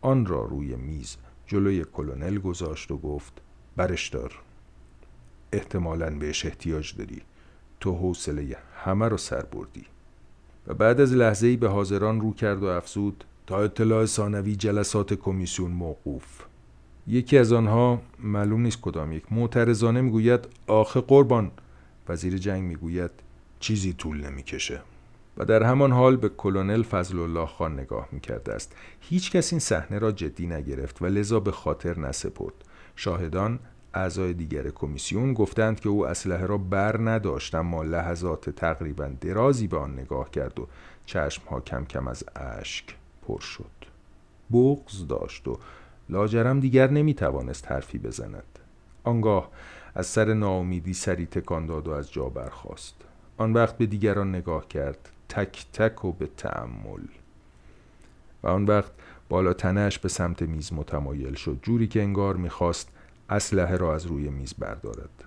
آن 0.01 0.25
را 0.25 0.45
روی 0.45 0.75
میز 0.75 1.17
جلوی 1.47 1.85
کلونل 1.93 2.37
گذاشت 2.37 2.91
و 2.91 2.97
گفت 2.97 3.41
برش 3.75 4.09
دار. 4.09 4.41
احتمالا 5.53 6.09
بهش 6.09 6.45
احتیاج 6.45 6.95
داری. 6.97 7.21
تو 7.79 7.95
حوصله 7.95 8.57
همه 8.83 9.07
رو 9.07 9.17
سر 9.17 9.41
بردی. 9.41 9.85
و 10.67 10.73
بعد 10.73 11.01
از 11.01 11.13
لحظه 11.13 11.47
ای 11.47 11.57
به 11.57 11.67
حاضران 11.69 12.21
رو 12.21 12.33
کرد 12.33 12.63
و 12.63 12.65
افزود 12.65 13.23
تا 13.47 13.63
اطلاع 13.63 14.05
ثانوی 14.05 14.55
جلسات 14.55 15.13
کمیسیون 15.13 15.71
موقوف. 15.71 16.43
یکی 17.07 17.37
از 17.37 17.53
آنها 17.53 18.01
معلوم 18.19 18.61
نیست 18.61 18.81
کدام 18.81 19.11
یک 19.11 19.23
معترضانه 19.31 20.01
می‌گوید 20.01 20.47
آخه 20.67 21.01
قربان. 21.01 21.51
وزیر 22.09 22.37
جنگ 22.37 22.63
می‌گوید 22.63 23.11
چیزی 23.59 23.93
طول 23.93 24.25
نمی‌کشه. 24.25 24.81
و 25.37 25.45
در 25.45 25.63
همان 25.63 25.91
حال 25.91 26.15
به 26.15 26.29
کلونل 26.29 26.83
فضل 26.83 27.19
الله 27.19 27.45
خان 27.45 27.79
نگاه 27.79 28.09
می‌کرده 28.11 28.53
است. 28.53 28.75
هیچ 29.01 29.31
کس 29.31 29.53
این 29.53 29.59
صحنه 29.59 29.99
را 29.99 30.11
جدی 30.11 30.47
نگرفت 30.47 31.01
و 31.01 31.05
لذا 31.05 31.39
به 31.39 31.51
خاطر 31.51 31.99
نسپرد. 31.99 32.53
شاهدان 32.95 33.59
اعضای 33.93 34.33
دیگر 34.33 34.69
کمیسیون 34.69 35.33
گفتند 35.33 35.79
که 35.79 35.89
او 35.89 36.07
اسلحه 36.07 36.45
را 36.45 36.57
بر 36.57 37.09
نداشت 37.09 37.55
اما 37.55 37.83
لحظات 37.83 38.49
تقریبا 38.49 39.11
درازی 39.21 39.67
به 39.67 39.77
آن 39.77 39.93
نگاه 39.93 40.31
کرد 40.31 40.59
و 40.59 40.67
چشمها 41.05 41.59
کم 41.59 41.85
کم 41.85 42.07
از 42.07 42.23
اشک 42.35 42.95
پر 43.27 43.39
شد. 43.39 43.65
بغز 44.53 45.07
داشت 45.07 45.47
و 45.47 45.59
لاجرم 46.09 46.59
دیگر 46.59 46.91
نمی 46.91 47.13
توانست 47.13 47.71
حرفی 47.71 47.97
بزند. 47.97 48.59
آنگاه 49.03 49.49
از 49.95 50.07
سر 50.07 50.33
ناامیدی 50.33 50.93
سری 50.93 51.25
تکان 51.25 51.65
داد 51.65 51.87
و 51.87 51.91
از 51.91 52.11
جا 52.11 52.29
برخاست. 52.29 52.95
آن 53.37 53.53
وقت 53.53 53.77
به 53.77 53.85
دیگران 53.85 54.35
نگاه 54.35 54.67
کرد 54.67 55.09
تک 55.29 55.65
تک 55.73 56.05
و 56.05 56.11
به 56.11 56.29
تعمل 56.37 57.03
و 58.43 58.47
آن 58.47 58.65
وقت 58.65 58.91
بالا 59.29 59.53
تنش 59.53 59.99
به 59.99 60.09
سمت 60.09 60.41
میز 60.41 60.73
متمایل 60.73 61.33
شد. 61.33 61.59
جوری 61.61 61.87
که 61.87 62.01
انگار 62.01 62.35
می‌خواست 62.35 62.89
اسلحه 63.29 63.77
را 63.77 63.95
از 63.95 64.05
روی 64.05 64.29
میز 64.29 64.53
بردارد. 64.53 65.23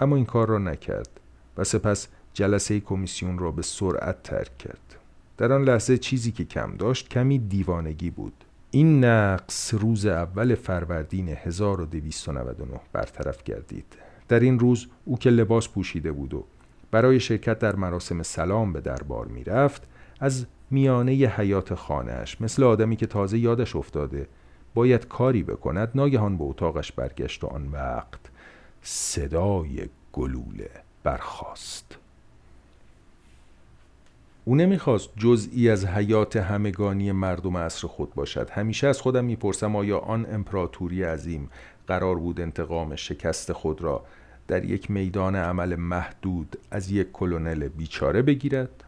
اما 0.00 0.16
این 0.16 0.24
کار 0.24 0.48
را 0.48 0.58
نکرد 0.58 1.20
و 1.56 1.64
سپس 1.64 2.08
جلسه 2.34 2.80
کمیسیون 2.80 3.38
را 3.38 3.50
به 3.50 3.62
سرعت 3.62 4.22
ترک 4.22 4.58
کرد. 4.58 4.96
در 5.36 5.52
آن 5.52 5.64
لحظه 5.64 5.98
چیزی 5.98 6.32
که 6.32 6.44
کم 6.44 6.76
داشت 6.76 7.08
کمی 7.08 7.38
دیوانگی 7.38 8.10
بود. 8.10 8.44
این 8.70 9.04
نقص 9.04 9.74
روز 9.74 10.06
اول 10.06 10.54
فروردین 10.54 11.28
1299 11.28 12.80
برطرف 12.92 13.42
گردید. 13.42 13.84
در 14.28 14.40
این 14.40 14.58
روز 14.58 14.86
او 15.04 15.18
که 15.18 15.30
لباس 15.30 15.68
پوشیده 15.68 16.12
بود 16.12 16.34
و 16.34 16.44
برای 16.90 17.20
شرکت 17.20 17.58
در 17.58 17.76
مراسم 17.76 18.22
سلام 18.22 18.72
به 18.72 18.80
دربار 18.80 19.26
می‌رفت 19.26 19.82
از 20.20 20.46
میانه 20.70 21.12
حیات 21.12 21.74
خانهش 21.74 22.40
مثل 22.40 22.62
آدمی 22.62 22.96
که 22.96 23.06
تازه 23.06 23.38
یادش 23.38 23.76
افتاده 23.76 24.26
باید 24.74 25.08
کاری 25.08 25.42
بکند. 25.42 25.90
ناگهان 25.94 26.36
به 26.36 26.44
اتاقش 26.44 26.92
برگشت 26.92 27.44
و 27.44 27.46
آن 27.46 27.68
وقت 27.72 28.20
صدای 28.82 29.88
گلوله 30.12 30.70
برخاست. 31.02 31.96
او 34.44 34.54
نمی‌خواست 34.54 35.08
جزئی 35.16 35.70
از 35.70 35.86
حیات 35.86 36.36
همگانی 36.36 37.12
مردم 37.12 37.56
عصر 37.56 37.88
خود 37.88 38.14
باشد. 38.14 38.50
همیشه 38.50 38.86
از 38.86 39.00
خودم 39.00 39.24
می‌پرسم 39.24 39.76
آیا 39.76 39.98
آن 39.98 40.26
امپراتوری 40.34 41.02
عظیم 41.02 41.50
قرار 41.86 42.14
بود 42.16 42.40
انتقام 42.40 42.96
شکست 42.96 43.52
خود 43.52 43.82
را 43.82 44.04
در 44.48 44.64
یک 44.64 44.90
میدان 44.90 45.36
عمل 45.36 45.76
محدود 45.76 46.56
از 46.70 46.90
یک 46.90 47.12
کلونل 47.12 47.68
بیچاره 47.68 48.22
بگیرد؟ 48.22 48.84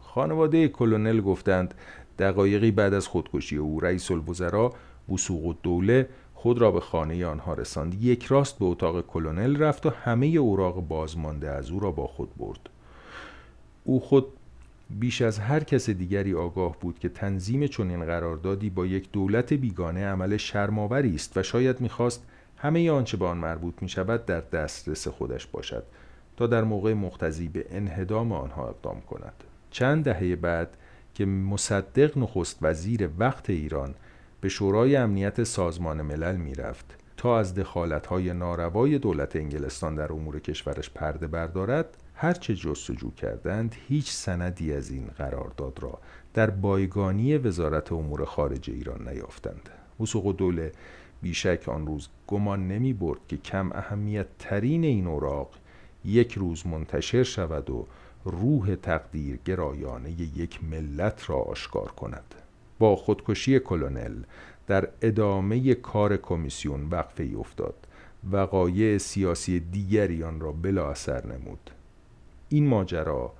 خانواده 0.00 0.68
کلونل 0.68 1.20
گفتند 1.20 1.74
دقایقی 2.18 2.70
بعد 2.70 2.94
از 2.94 3.06
خودکشی 3.06 3.56
او 3.56 3.80
رئیس 3.80 4.10
الوزراء 4.10 4.72
وسوق 5.12 5.44
و 5.44 5.54
دوله 5.62 6.08
خود 6.34 6.58
را 6.58 6.70
به 6.70 6.80
خانه 6.80 7.26
آنها 7.26 7.54
رساند. 7.54 8.02
یک 8.02 8.24
راست 8.24 8.58
به 8.58 8.64
اتاق 8.64 9.06
کلونل 9.06 9.56
رفت 9.56 9.86
و 9.86 9.90
همه 9.90 10.26
اوراق 10.26 10.88
بازمانده 10.88 11.50
از 11.50 11.70
او 11.70 11.80
را 11.80 11.90
با 11.90 12.06
خود 12.06 12.28
برد. 12.36 12.70
او 13.84 14.00
خود 14.00 14.26
بیش 14.90 15.22
از 15.22 15.38
هر 15.38 15.64
کس 15.64 15.90
دیگری 15.90 16.34
آگاه 16.34 16.76
بود 16.80 16.98
که 16.98 17.08
تنظیم 17.08 17.66
چنین 17.66 18.04
قراردادی 18.04 18.70
با 18.70 18.86
یک 18.86 19.12
دولت 19.12 19.52
بیگانه 19.52 20.06
عمل 20.06 20.36
شرماوری 20.36 21.14
است 21.14 21.36
و 21.36 21.42
شاید 21.42 21.80
می‌خواست 21.80 22.22
همه 22.56 22.90
آنچه 22.90 23.16
به 23.16 23.26
آن 23.26 23.36
مربوط 23.36 23.74
می 23.80 23.88
شود 23.88 24.26
در 24.26 24.40
دسترس 24.40 25.08
خودش 25.08 25.46
باشد 25.46 25.82
تا 26.36 26.46
در 26.46 26.64
موقع 26.64 26.94
مقتضی 26.94 27.48
به 27.48 27.66
انهدام 27.70 28.32
آنها 28.32 28.68
اقدام 28.68 29.00
کند. 29.00 29.44
چند 29.70 30.04
دهه 30.04 30.36
بعد 30.36 30.76
که 31.14 31.24
مصدق 31.24 32.18
نخست 32.18 32.58
وزیر 32.62 33.08
وقت 33.18 33.50
ایران 33.50 33.94
به 34.40 34.48
شورای 34.48 34.96
امنیت 34.96 35.44
سازمان 35.44 36.02
ملل 36.02 36.36
می‌رفت 36.36 36.98
تا 37.16 37.38
از 37.38 37.54
دخالت‌های 37.54 38.32
ناروای 38.32 38.98
دولت 38.98 39.36
انگلستان 39.36 39.94
در 39.94 40.12
امور 40.12 40.40
کشورش 40.40 40.90
پرده 40.90 41.26
بردارد 41.26 41.96
هرچه 42.14 42.54
جستجو 42.54 43.10
کردند 43.10 43.74
هیچ 43.88 44.10
سندی 44.10 44.72
از 44.72 44.90
این 44.90 45.06
قرارداد 45.06 45.78
را 45.82 45.98
در 46.34 46.50
بایگانی 46.50 47.36
وزارت 47.36 47.92
امور 47.92 48.24
خارجه 48.24 48.72
ایران 48.72 49.08
نیافتند. 49.08 49.68
وسوق 50.00 50.36
دوله 50.36 50.72
بیشک 51.22 51.68
آن 51.68 51.86
روز 51.86 52.08
گمان 52.26 52.68
نمی 52.68 52.92
برد 52.92 53.18
که 53.28 53.36
کم 53.36 53.72
اهمیت 53.72 54.26
ترین 54.38 54.84
این 54.84 55.06
اوراق 55.06 55.50
یک 56.04 56.32
روز 56.32 56.66
منتشر 56.66 57.22
شود 57.22 57.70
و 57.70 57.86
روح 58.24 58.74
تقدیر 58.74 59.38
گرایانه 59.44 60.10
یک 60.10 60.64
ملت 60.64 61.30
را 61.30 61.36
آشکار 61.36 61.92
کند. 61.92 62.34
با 62.78 62.96
خودکشی 62.96 63.58
کلونل 63.58 64.22
در 64.66 64.88
ادامه 65.02 65.74
کار 65.74 66.16
کمیسیون 66.16 66.88
وقفه 66.90 67.22
ای 67.22 67.34
افتاد 67.34 67.74
وقایع 68.32 68.98
سیاسی 68.98 69.60
دیگری 69.60 70.24
آن 70.24 70.40
را 70.40 70.52
بلا 70.52 70.90
اثر 70.90 71.26
نمود. 71.26 71.70
این 72.48 72.66
ماجرا 72.66 73.32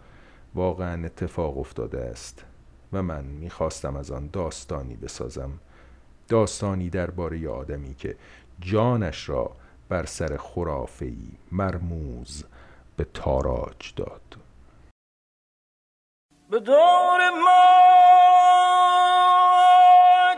واقعا 0.55 1.05
اتفاق 1.07 1.59
افتاده 1.59 2.01
است 2.01 2.45
و 2.93 3.03
من 3.03 3.25
می‌خواستم 3.25 3.97
از 3.97 4.11
آن 4.11 4.29
داستانی 4.33 4.97
بسازم. 4.97 5.51
داستانی 6.29 6.91
درباره 6.91 7.49
آدمی 7.49 7.95
که 7.95 8.17
جانش 8.61 9.29
را 9.29 9.57
بر 9.89 10.07
سر 10.07 10.37
خرافه‌ای 10.37 11.29
مرموز 11.53 12.45
به 12.97 13.07
تاراج 13.15 13.95
داد. 13.97 14.37
به 16.51 16.61
دور 16.61 17.31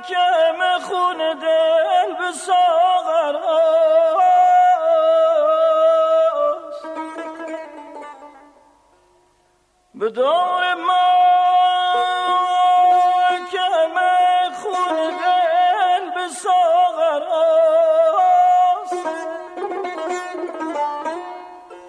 که 0.08 0.52
خون 0.84 1.16
دل 1.16 2.14
به 2.18 2.32
ساغر 2.32 3.36
ما 10.74 11.06
که 13.50 13.68
خون 14.62 14.96
دل 14.96 16.10
به 16.14 16.28
ساغر 16.28 17.22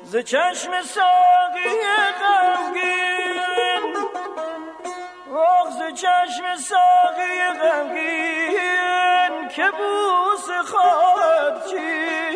ز 0.04 0.18
چشم 0.18 0.82
ساقی 0.82 1.18
چشم 5.98 6.56
ساقی 6.56 7.38
غمگین 7.62 9.48
که 9.56 9.64
بوس 9.72 10.48
خواهد 10.72 11.66
چید 11.70 12.27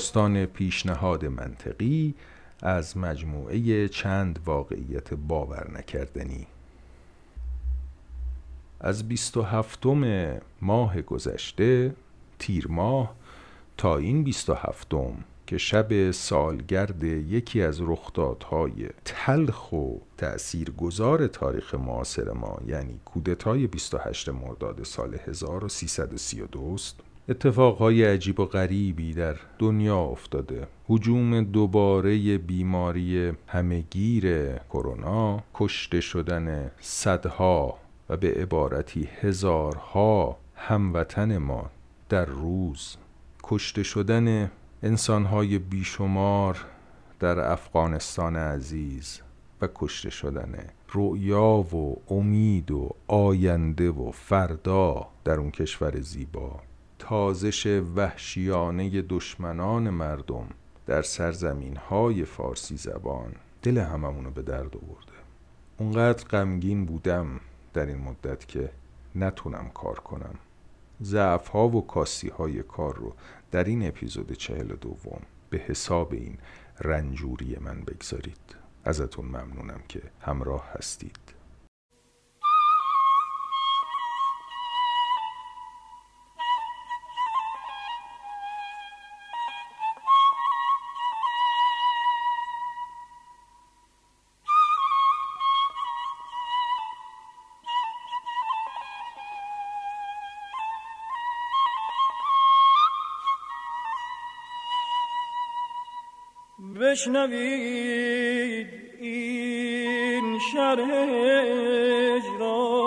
داستان 0.00 0.46
پیشنهاد 0.46 1.24
منطقی 1.24 2.14
از 2.62 2.96
مجموعه 2.96 3.88
چند 3.88 4.38
واقعیت 4.46 5.14
باور 5.14 5.70
نکردنی. 5.78 6.46
از 8.80 9.08
بیست 9.08 9.36
و 9.36 9.42
هفتم 9.42 10.32
ماه 10.62 11.02
گذشته 11.02 11.94
تیر 12.38 12.68
ماه 12.68 13.14
تا 13.76 13.96
این 13.96 14.24
بیست 14.24 14.50
و 14.50 14.54
هفتم 14.54 15.12
که 15.46 15.58
شب 15.58 16.10
سالگرد 16.10 17.04
یکی 17.04 17.62
از 17.62 17.80
رخدادهای 17.80 18.88
تلخ 19.04 19.72
و 19.72 19.98
تأثیرگذار 20.18 21.26
تاریخ 21.26 21.74
معاصر 21.74 22.32
ما 22.32 22.58
یعنی 22.66 23.00
کودتای 23.04 23.66
28 23.66 24.28
مرداد 24.28 24.82
سال 24.82 25.14
1332 25.26 26.72
است 26.74 27.09
اتفاقهای 27.28 28.04
عجیب 28.04 28.40
و 28.40 28.44
غریبی 28.44 29.14
در 29.14 29.36
دنیا 29.58 29.98
افتاده. 29.98 30.66
حجوم 30.88 31.42
دوباره 31.42 32.38
بیماری 32.38 33.32
همهگیر 33.46 34.54
کرونا 34.56 35.42
کشته 35.54 36.00
شدن 36.00 36.70
صدها 36.80 37.78
و 38.08 38.16
به 38.16 38.34
عبارتی 38.34 39.08
هزارها 39.20 40.36
هموطن 40.54 41.38
ما 41.38 41.70
در 42.08 42.24
روز. 42.24 42.96
کشته 43.42 43.82
شدن 43.82 44.50
انسانهای 44.82 45.58
بیشمار 45.58 46.64
در 47.20 47.38
افغانستان 47.38 48.36
عزیز 48.36 49.20
و 49.60 49.68
کشته 49.74 50.10
شدن 50.10 50.54
رؤیا 50.92 51.54
و 51.74 51.96
امید 52.10 52.70
و 52.70 52.90
آینده 53.06 53.90
و 53.90 54.10
فردا 54.10 55.06
در 55.24 55.40
اون 55.40 55.50
کشور 55.50 56.00
زیبا. 56.00 56.60
تازش 57.10 57.66
وحشیانه 57.96 59.02
دشمنان 59.02 59.90
مردم 59.90 60.46
در 60.86 61.02
سرزمین 61.02 61.76
های 61.76 62.24
فارسی 62.24 62.76
زبان. 62.76 63.32
دل 63.62 63.78
هممونو 63.78 64.30
به 64.30 64.42
درد 64.42 64.76
آورده. 64.76 65.12
اونقدر 65.78 66.24
غمگین 66.24 66.84
بودم 66.86 67.40
در 67.74 67.86
این 67.86 67.98
مدت 67.98 68.48
که 68.48 68.70
نتونم 69.14 69.70
کار 69.74 69.98
کنم. 69.98 70.34
ضعف 71.02 71.48
ها 71.48 71.68
و 71.68 71.86
کاستی 71.86 72.28
های 72.28 72.62
کار 72.62 72.94
رو 72.94 73.14
در 73.50 73.64
این 73.64 73.88
اپیزود 73.88 74.32
چهل 74.32 74.76
دوم 74.76 75.20
به 75.50 75.58
حساب 75.58 76.12
این 76.12 76.38
رنجوری 76.80 77.56
من 77.60 77.80
بگذارید. 77.80 78.56
ازتون 78.84 79.24
ممنونم 79.24 79.80
که 79.88 80.02
همراه 80.20 80.68
هستید. 80.74 81.29
بشنوید 106.80 108.66
این 109.00 110.38
شرح 110.52 110.90
اجران. 112.16 112.80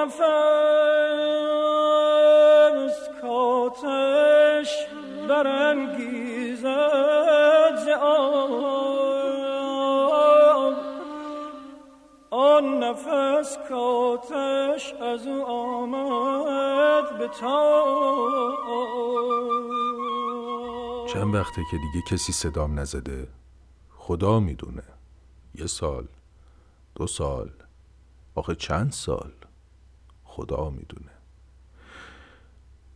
نفس 0.00 0.20
کاتش 3.22 4.70
برانگیزد 5.28 6.66
ز 7.84 7.88
آن. 7.88 8.40
نفس 12.84 13.58
کاتش 13.68 14.94
از 14.94 15.26
او 15.26 15.46
آمد 15.46 17.18
به 17.18 17.28
چند 21.12 21.34
وقته 21.34 21.62
که 21.70 21.76
دیگه 21.76 22.02
کسی 22.10 22.32
صدام 22.32 22.80
نزده؟ 22.80 23.28
خدا 23.96 24.40
می‌دونه. 24.40 24.82
یه 25.54 25.66
سال 25.66 26.06
دو 26.94 27.06
سال 27.06 27.50
آخه 28.34 28.54
چند 28.54 28.92
سال؟ 28.92 29.32
خدا 30.30 30.70
می‌دونه. 30.70 31.12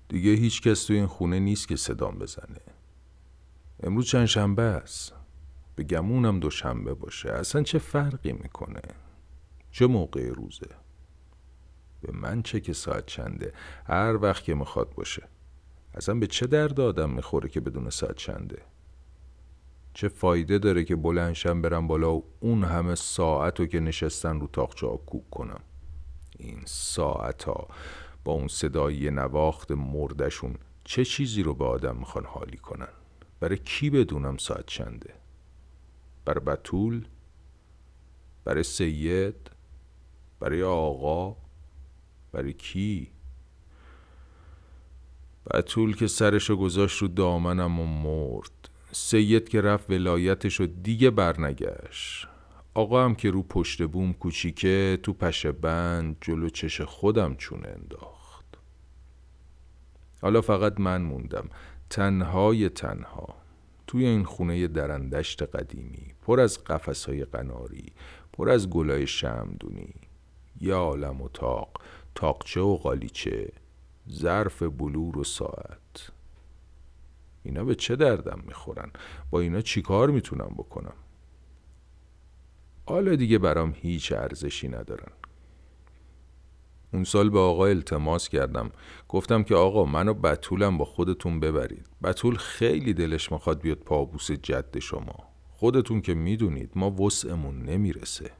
دیگه 0.09 0.31
هیچ 0.31 0.63
کس 0.63 0.85
تو 0.85 0.93
این 0.93 1.07
خونه 1.07 1.39
نیست 1.39 1.69
که 1.69 1.77
صدام 1.77 2.19
بزنه. 2.19 2.61
امروز 3.83 4.07
چند 4.07 4.27
شنبه 4.27 4.63
است. 4.63 5.13
به 5.77 5.85
گمونم 5.85 6.41
دوشنبه 6.41 6.95
باشه. 6.95 7.33
اصلا 7.33 7.63
چه 7.63 7.79
فرقی 7.79 8.33
می‌کنه؟ 8.33 8.83
چه 9.71 9.87
موقع 9.87 10.29
روزه؟ 10.29 10.69
به 12.01 12.13
من 12.13 12.43
چه 12.43 12.61
که 12.61 12.73
ساعت 12.73 13.07
چنده؟ 13.07 13.53
هر 13.87 14.17
وقت 14.23 14.45
که 14.45 14.55
می‌خواد 14.55 14.95
باشه. 14.95 15.29
اصلا 15.95 16.15
به 16.15 16.27
چه 16.27 16.47
درد 16.47 16.81
آدم 16.81 17.11
می‌خوره 17.11 17.49
که 17.49 17.61
بدون 17.61 17.91
ساعت 17.91 18.17
چنده؟ 18.17 18.63
چه 19.95 20.09
فایده 20.09 20.59
داره 20.59 20.85
که 20.85 20.97
بلنشم 20.97 21.63
برم 21.63 21.87
بالا 21.87 22.15
و 22.15 22.25
اون 22.41 22.65
همه 22.65 22.95
ساعت 22.95 23.61
رو 23.61 23.67
که 23.67 23.81
نشستن 23.81 24.41
رو 24.41 24.47
تاقچه 24.47 24.87
کوک 24.87 25.31
کنم؟ 25.31 25.61
این 26.39 26.63
ساعت 26.65 27.45
با 28.25 28.33
اون 28.33 28.49
صدای 28.49 29.11
نواخت 29.11 29.71
مردشون 29.71 30.55
چه 30.85 31.05
چیزی 31.05 31.43
رو 31.43 31.55
به 31.55 31.65
آدم 31.65 31.97
می‌خوان 31.97 32.25
حالی 32.25 32.57
کنن؟ 32.57 32.89
برای 33.41 33.59
کی 33.59 33.91
بدونم 33.91 34.37
ساعت 34.37 34.67
چنده؟ 34.67 35.15
برای 36.25 36.45
بطول 36.45 37.05
برای 38.45 38.63
سید؟ 38.63 39.51
برای 40.41 40.63
آقا؟ 40.63 41.37
برای 42.33 42.53
کی؟ 42.53 43.11
بطول 45.55 45.97
که 45.97 46.07
سرشو 46.07 46.57
گذاشت 46.57 47.03
رو 47.03 47.09
دامنم 47.09 47.81
و 47.81 47.87
مرد. 47.87 48.69
سید 48.93 49.49
که 49.49 49.61
رفت 49.61 49.91
ولایتش 49.91 50.61
و 50.61 50.67
دیگه 50.67 51.11
برنگشت. 51.11 52.29
آقا 52.75 53.05
هم 53.05 53.15
که 53.15 53.31
رو 53.31 53.43
پشت 53.43 53.83
بوم 53.83 54.13
کوچیکه 54.13 54.99
تو 55.03 55.13
پشه 55.13 55.53
بند 55.53 56.17
جلو 56.21 56.49
چش 56.49 56.81
خودم 56.81 57.35
چونه 57.35 57.69
انداخت. 57.69 58.45
حالا 60.23 60.41
فقط 60.41 60.81
من 60.81 61.03
موندم. 61.03 61.49
تنهای 61.91 62.69
تنها. 62.69 63.35
توی 63.87 64.07
این 64.07 64.25
خونه 64.25 64.67
درندشت 64.67 65.43
قدیمی. 65.43 66.15
پر 66.23 66.41
از 66.41 66.65
قفس 66.65 67.05
های 67.05 67.25
قناری. 67.25 67.93
پر 68.33 68.51
از 68.51 68.71
گلای 68.71 69.07
شمدونی 69.07 69.95
یا 70.61 70.79
عالم 70.79 71.23
اتاق 71.23 71.71
تاقچه 72.15 72.61
و 72.61 72.77
قالیچه 72.77 73.53
ظرف 74.11 74.63
بلور 74.63 75.19
و 75.19 75.25
ساعت. 75.25 76.11
اینا 77.43 77.65
به 77.65 77.75
چه 77.75 77.97
دردم 77.97 78.43
می‌خورن؟ 78.47 78.91
با 79.31 79.41
اینا 79.41 79.61
چیکار 79.61 80.11
می‌تونم 80.11 80.55
بکنم؟ 80.59 80.95
حالا 82.87 83.15
دیگه 83.15 83.39
برام 83.39 83.75
هیچ 83.77 84.13
ارزشی 84.13 84.69
ندارن. 84.69 85.13
اون 86.93 87.05
سال 87.05 87.31
به 87.31 87.39
آقا 87.39 87.67
التماس 87.67 88.29
کردم. 88.29 88.71
گفتم 89.09 89.43
که 89.43 89.55
آقا 89.55 89.85
منو 89.85 90.15
بتولم 90.15 90.79
با 90.79 90.85
خودتون 90.85 91.41
ببرید. 91.41 91.87
بتول 92.03 92.37
خیلی 92.37 92.95
دلش 92.95 93.33
می‌خواد 93.33 93.61
بیاد 93.61 93.79
پابوس 93.79 94.31
جد 94.31 94.79
شما. 94.79 95.17
خودتون 95.51 96.01
که 96.01 96.15
می‌دونید 96.15 96.71
ما 96.75 96.91
وسعمون 96.91 97.63
نمی‌رسه. 97.63 98.31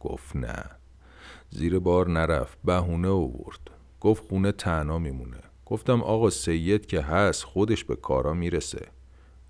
گفت 0.00 0.36
نه. 0.36 0.64
زیر 1.50 1.78
بار 1.78 2.08
نرفت 2.08 2.58
بهونه 2.64 3.08
آورد. 3.08 3.70
گفت 4.00 4.28
خونه 4.28 4.52
تنها 4.52 4.98
میمونه. 4.98 5.40
گفتم 5.66 6.02
آقا 6.02 6.30
سید 6.30 6.86
که 6.86 7.00
هست 7.00 7.44
خودش 7.44 7.84
به 7.84 7.96
کارا 7.96 8.32
می‌رسه. 8.32 8.88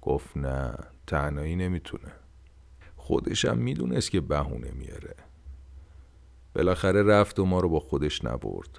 گفت 0.00 0.36
نه 0.36 0.74
تنهایی 1.06 1.56
نمی‌تونه. 1.56 2.12
خودشم 3.10 3.58
می‌دونست 3.58 4.10
که 4.10 4.20
بهونه 4.20 4.70
میاره 4.70 5.14
بالاخره 6.54 7.02
رفت 7.02 7.38
و 7.38 7.44
ما 7.44 7.60
رو 7.60 7.68
با 7.68 7.80
خودش 7.80 8.24
نبرد. 8.24 8.78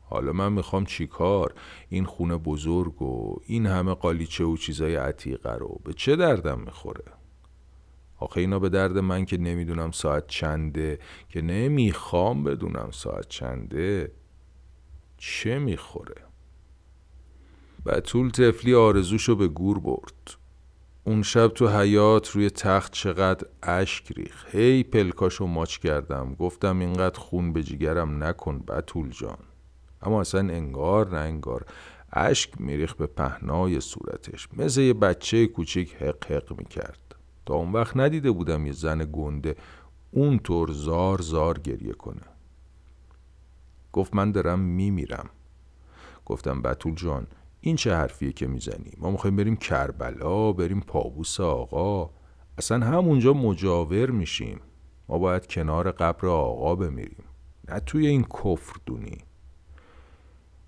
حالا 0.00 0.32
من 0.32 0.52
می‌خوام 0.52 0.84
چیکار 0.84 1.54
این 1.88 2.04
خونه 2.04 2.36
بزرگ 2.36 3.02
و 3.02 3.36
این 3.46 3.66
همه 3.66 3.94
قالیچه 3.94 4.44
و 4.44 4.56
چیزای 4.56 4.96
عتیقه 4.96 5.54
رو 5.54 5.80
به 5.84 5.92
چه 5.92 6.16
دردم 6.16 6.60
می‌خوره؟ 6.60 7.04
آخه 8.18 8.40
اینا 8.40 8.58
به 8.58 8.68
درد 8.68 8.98
من 8.98 9.24
که 9.24 9.38
نمی‌دونم 9.38 9.90
ساعت 9.90 10.26
چنده 10.26 10.98
که 11.28 11.42
نمی‌خوام 11.42 12.44
بدونم 12.44 12.90
ساعت 12.92 13.28
چنده 13.28 14.12
چه 15.18 15.58
می‌خوره؟ 15.58 16.22
بطول 17.86 18.30
تفلی 18.30 18.74
آرزوشو 18.74 19.36
به 19.36 19.48
گور 19.48 19.78
برد. 19.78 20.34
اون 21.08 21.22
شب 21.22 21.48
تو 21.48 21.68
حیات 21.68 22.30
روی 22.30 22.50
تخت 22.50 22.92
چقدر 22.92 23.46
اشک 23.62 24.12
ریخ 24.12 24.54
هی 24.54 24.82
پلکاشو 24.82 25.46
ماچ 25.46 25.78
کردم. 25.78 26.34
گفتم 26.34 26.78
اینقدر 26.78 27.18
خون 27.18 27.52
به 27.52 27.62
جیگرم 27.62 28.24
نکن 28.24 28.58
بطول 28.58 29.10
جان. 29.10 29.38
اما 30.02 30.20
اصلا 30.20 30.40
انگار 30.40 31.08
نه 31.10 31.16
انگار. 31.16 31.66
اشک 32.12 32.60
میریخ 32.60 32.94
به 32.94 33.06
پهنای 33.06 33.80
صورتش. 33.80 34.48
مثل 34.56 34.80
یه 34.80 34.94
بچه 34.94 35.46
کوچیک 35.46 35.94
حق 35.94 36.32
حق 36.32 36.58
می‌کرد. 36.58 37.14
تا 37.46 37.54
اون 37.54 37.72
وقت 37.72 37.96
ندیده 37.96 38.30
بودم 38.30 38.66
یه 38.66 38.72
زن 38.72 39.08
گنده 39.12 39.56
اونطور 40.10 40.72
زار 40.72 41.20
زار 41.20 41.58
گریه 41.58 41.92
کنه. 41.92 42.22
گفت 43.92 44.14
من 44.14 44.32
دارم 44.32 44.58
میمیرم. 44.58 45.30
گفتم 46.26 46.62
بطول 46.62 46.94
جان 46.94 47.26
این 47.68 47.76
چه 47.76 47.94
حرفیه 47.94 48.32
که 48.32 48.46
می‌زنی؟ 48.46 48.92
ما 48.98 49.10
می‌خوایم 49.10 49.36
بریم 49.36 49.56
کربلا 49.56 50.52
بریم 50.52 50.80
پابوس 50.80 51.40
آقا. 51.40 52.10
اصلا 52.58 52.86
همونجا 52.86 53.32
مجاور 53.32 54.10
میشیم. 54.10 54.60
ما 55.08 55.18
باید 55.18 55.46
کنار 55.46 55.90
قبر 55.90 56.26
آقا 56.26 56.74
بمیریم. 56.74 57.24
نه 57.68 57.80
توی 57.80 58.06
این 58.06 58.22
کفر 58.22 58.76
دونی. 58.86 59.18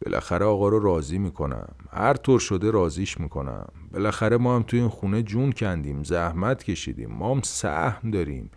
بالاخره 0.05 0.47
آقا 0.47 0.69
رو 0.69 0.79
راضی 0.79 1.19
می‌کنم. 1.19 1.75
هر 1.91 2.15
طور 2.15 2.41
شده 2.41 2.71
راضیش 2.71 3.21
می‌کنم. 3.21 3.69
بالاخره 3.93 4.37
ما 4.37 4.57
هم 4.57 4.63
توی 4.63 4.81
این 4.81 4.89
خونه 4.89 5.23
جون 5.23 5.53
کندیم 5.53 6.03
زحمت 6.03 6.65
کشیدیم. 6.65 7.11
ما 7.11 7.31
هم 7.35 7.41
سهم 7.43 8.11
داریم. 8.11 8.51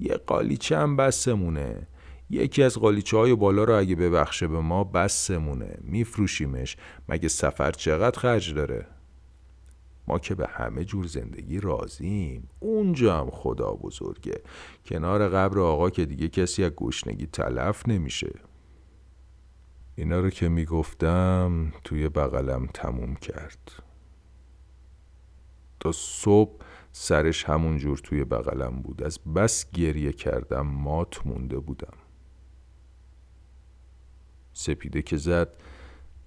یه 0.00 0.14
قالیچه 0.14 0.78
هم 0.78 0.96
بسمونه 0.96 1.86
یکی 2.30 2.62
از 2.62 2.78
قالیچه 2.78 3.16
های 3.16 3.34
بالا 3.34 3.64
رو 3.64 3.78
اگه 3.78 3.96
ببخشه 3.96 4.48
به 4.48 4.60
ما 4.60 4.84
بسمونه. 4.84 5.78
میفروشیمش. 5.80 6.76
مگه 7.08 7.28
سفر 7.28 7.70
چقدر 7.70 8.18
خرج 8.18 8.54
داره؟ 8.54 8.86
ما 10.08 10.18
که 10.18 10.34
به 10.34 10.46
همه 10.46 10.84
جور 10.84 11.06
زندگی 11.06 11.60
راضیم 11.60 12.48
اونجا 12.60 13.18
هم 13.18 13.30
خدا 13.30 13.72
بزرگه. 13.72 14.42
کنار 14.86 15.28
قبر 15.28 15.58
آقا 15.58 15.90
که 15.90 16.04
دیگه 16.06 16.28
کسی 16.28 16.64
از 16.64 16.70
گشنگی 16.70 17.26
تلف 17.26 17.88
نمیشه. 17.88 18.32
اینا 19.96 20.20
رو 20.20 20.30
که 20.30 20.48
می‌گفتم 20.48 21.72
توی 21.84 22.08
بغلم 22.08 22.66
تموم 22.74 23.14
کرد. 23.14 23.72
تا 25.80 25.92
صبح 25.92 26.60
سرش 26.92 27.44
همون 27.44 27.78
جور 27.78 27.98
توی 27.98 28.24
بغلم 28.24 28.82
بود. 28.82 29.02
از 29.02 29.18
بس 29.36 29.70
گریه 29.70 30.12
کردم 30.12 30.66
مات 30.66 31.26
مونده 31.26 31.58
بودم. 31.58 32.03
سپیده 34.54 35.02
که 35.02 35.16
زد 35.16 35.48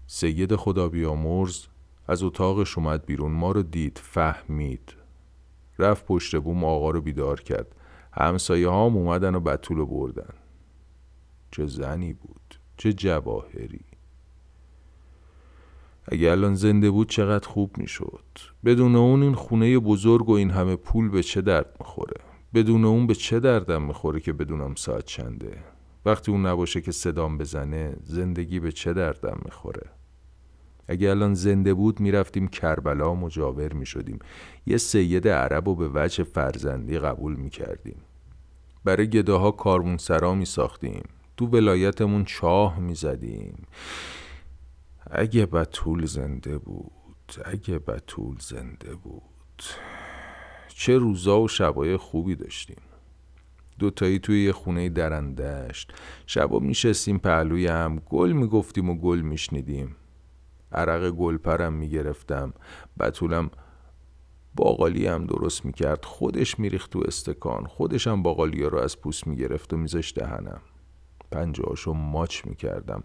سید 0.07 0.55
خدا 0.55 0.89
بیامرز 0.89 1.65
از 2.07 2.23
اتاقش 2.23 2.77
اومد 2.77 3.05
بیرون 3.05 3.31
ما 3.31 3.51
رو 3.51 3.63
دید 3.63 4.01
فهمید. 4.03 4.93
رفت 5.79 6.05
پشت 6.05 6.35
بوم 6.35 6.63
آقا 6.63 6.91
رو 6.91 7.01
بیدار 7.01 7.41
کرد. 7.41 7.75
همسایه 8.13 8.69
هام 8.69 8.97
اومدن 8.97 9.35
و 9.35 9.39
بطول 9.39 9.85
بردن. 9.85 10.33
چه 11.51 11.65
زنی 11.65 12.13
بود 12.13 12.59
چه 12.77 12.93
جواهری. 12.93 13.85
اگه 16.11 16.31
الان 16.31 16.55
زنده 16.55 16.91
بود 16.91 17.09
چقدر 17.09 17.47
خوب 17.47 17.77
می‌شد. 17.77 18.23
بدون 18.65 18.95
اون 18.95 19.23
این 19.23 19.33
خونه 19.33 19.79
بزرگ 19.79 20.29
و 20.29 20.33
این 20.33 20.51
همه 20.51 20.75
پول 20.75 21.09
به 21.09 21.23
چه 21.23 21.41
درد 21.41 21.75
می‌خوره؟ 21.79 22.21
بدون 22.53 22.85
اون 22.85 23.07
به 23.07 23.15
چه 23.15 23.39
دردم 23.39 23.83
می‌خوره 23.83 24.19
که 24.19 24.33
بدونم 24.33 24.75
ساعت 24.75 25.05
چنده؟ 25.05 25.63
وقتی 26.07 26.31
اون 26.31 26.45
نباشه 26.45 26.81
که 26.81 26.91
صدام 26.91 27.37
بزنه 27.37 27.95
زندگی 28.03 28.59
به 28.59 28.71
چه 28.71 28.93
دردم 28.93 29.39
می‌خوره؟ 29.45 29.89
اگه 30.87 31.09
الان 31.09 31.33
زنده 31.33 31.73
بود 31.73 31.99
می‌رفتیم 31.99 32.47
کربلا 32.47 33.13
مجاور 33.13 33.73
می‌شدیم. 33.73 34.19
یه 34.65 34.77
سید 34.77 35.27
عرب 35.27 35.67
و 35.67 35.75
به 35.75 35.89
وجه 35.93 36.23
فرزندی 36.23 36.99
قبول 36.99 37.35
می‌کردیم. 37.35 38.01
برای 38.83 39.09
گداها 39.09 39.51
کارمون 39.51 39.97
سرا 39.97 40.33
می 40.33 40.45
ساختیم 40.45 41.03
تو 41.37 41.45
ولایتمون 41.47 42.25
چاه 42.25 42.79
می 42.79 42.95
زدیم 42.95 43.65
اگه 45.11 45.45
بطول 45.45 46.05
زنده 46.05 46.57
بود 46.57 46.91
اگه 47.45 47.79
بطول 47.79 48.35
زنده 48.39 48.95
بود. 48.95 49.63
چه 50.67 50.97
روزا 50.97 51.41
و 51.41 51.47
شبای 51.47 51.97
خوبی 51.97 52.35
داشتیم. 52.35 52.81
دوتایی 53.79 54.19
توی 54.19 54.43
یه 54.43 54.51
خونه 54.51 54.89
درندشت. 54.89 55.93
شبا 56.25 56.59
میشستیم 56.59 57.17
پهلوی 57.17 57.67
هم 57.67 58.01
گل 58.05 58.31
می‌گفتیم 58.31 58.89
و 58.89 58.95
گل 58.95 59.21
میشنیدیم. 59.21 59.95
عرق 60.71 61.09
گلپرم 61.09 61.73
می‌گرفتم. 61.73 62.53
بطولم 62.99 63.49
باقالی 64.55 65.07
هم 65.07 65.25
درست 65.25 65.65
می‌کرد. 65.65 66.05
خودش 66.05 66.59
میریخت 66.59 66.91
تو 66.91 67.03
استکان. 67.07 67.65
خودش 67.65 68.07
هم 68.07 68.23
باقالی 68.23 68.63
رو 68.63 68.79
از 68.79 68.99
پوست 68.99 69.27
می‌گرفت 69.27 69.73
و 69.73 69.77
میذاش 69.77 70.13
دهنم. 70.13 70.61
پنجهاشو 71.31 71.93
ماچ 71.93 72.45
می‌کردم. 72.45 73.03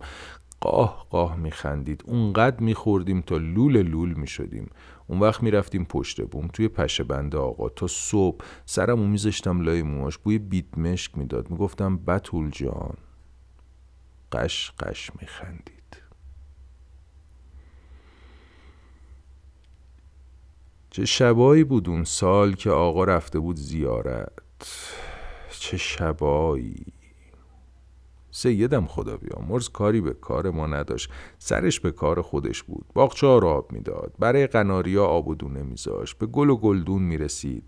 قاه 0.62 1.07
قاه 1.11 1.37
میخندید. 1.37 2.03
اونقدر 2.07 2.61
میخوردیم 2.61 3.20
تا 3.20 3.37
لول 3.37 3.83
لول 3.83 4.12
می‌شدیم. 4.12 4.70
اون 5.07 5.20
وقت 5.20 5.42
می‌رفتیم 5.42 5.85
پشت 5.85 6.22
بوم 6.22 6.48
توی 6.48 6.68
پشه 6.68 7.05
بنده 7.05 7.38
آقا. 7.38 7.68
تا 7.68 7.87
صبح 7.87 8.44
سرمو 8.66 9.07
میذاشتم 9.07 9.61
لای 9.61 9.83
موهاش. 9.83 10.18
بوی 10.18 10.38
بیت 10.38 10.79
مشک 10.79 11.18
می‌داد. 11.18 11.51
می‌گفتم 11.51 11.96
بطول 11.96 12.51
جان 12.51 12.96
قش 14.33 14.72
قش 14.79 15.11
میخندید. 15.20 16.03
چه 20.90 21.05
شبایی 21.05 21.64
بود 21.64 21.88
اون 21.88 22.05
سال 22.05 22.53
که 22.53 22.70
آقا 22.70 23.05
رفته 23.05 23.38
بود 23.38 23.57
زیارت؟ 23.57 24.33
چه 25.51 25.77
شبایی؟ 25.77 27.01
سیدم 28.35 28.87
خدا 28.87 29.16
بیامرز 29.16 29.68
کاری 29.68 30.01
به 30.01 30.12
کار 30.12 30.51
ما 30.51 30.66
نداشت. 30.66 31.11
سرش 31.38 31.81
به 31.81 31.90
کار 31.90 32.23
خودش 32.23 32.62
بود. 32.62 32.87
باغچه 32.95 33.27
ها 33.27 33.37
آب 33.37 33.73
می‌داد. 33.73 34.12
برای 34.18 34.47
قناریا 34.47 35.05
آب 35.05 35.29
و 35.29 35.35
دونه 35.35 35.62
میذاشت. 35.62 36.18
به 36.18 36.27
گل 36.27 36.51
و 36.51 36.57
گلدون 36.57 37.03
می‌رسید. 37.03 37.64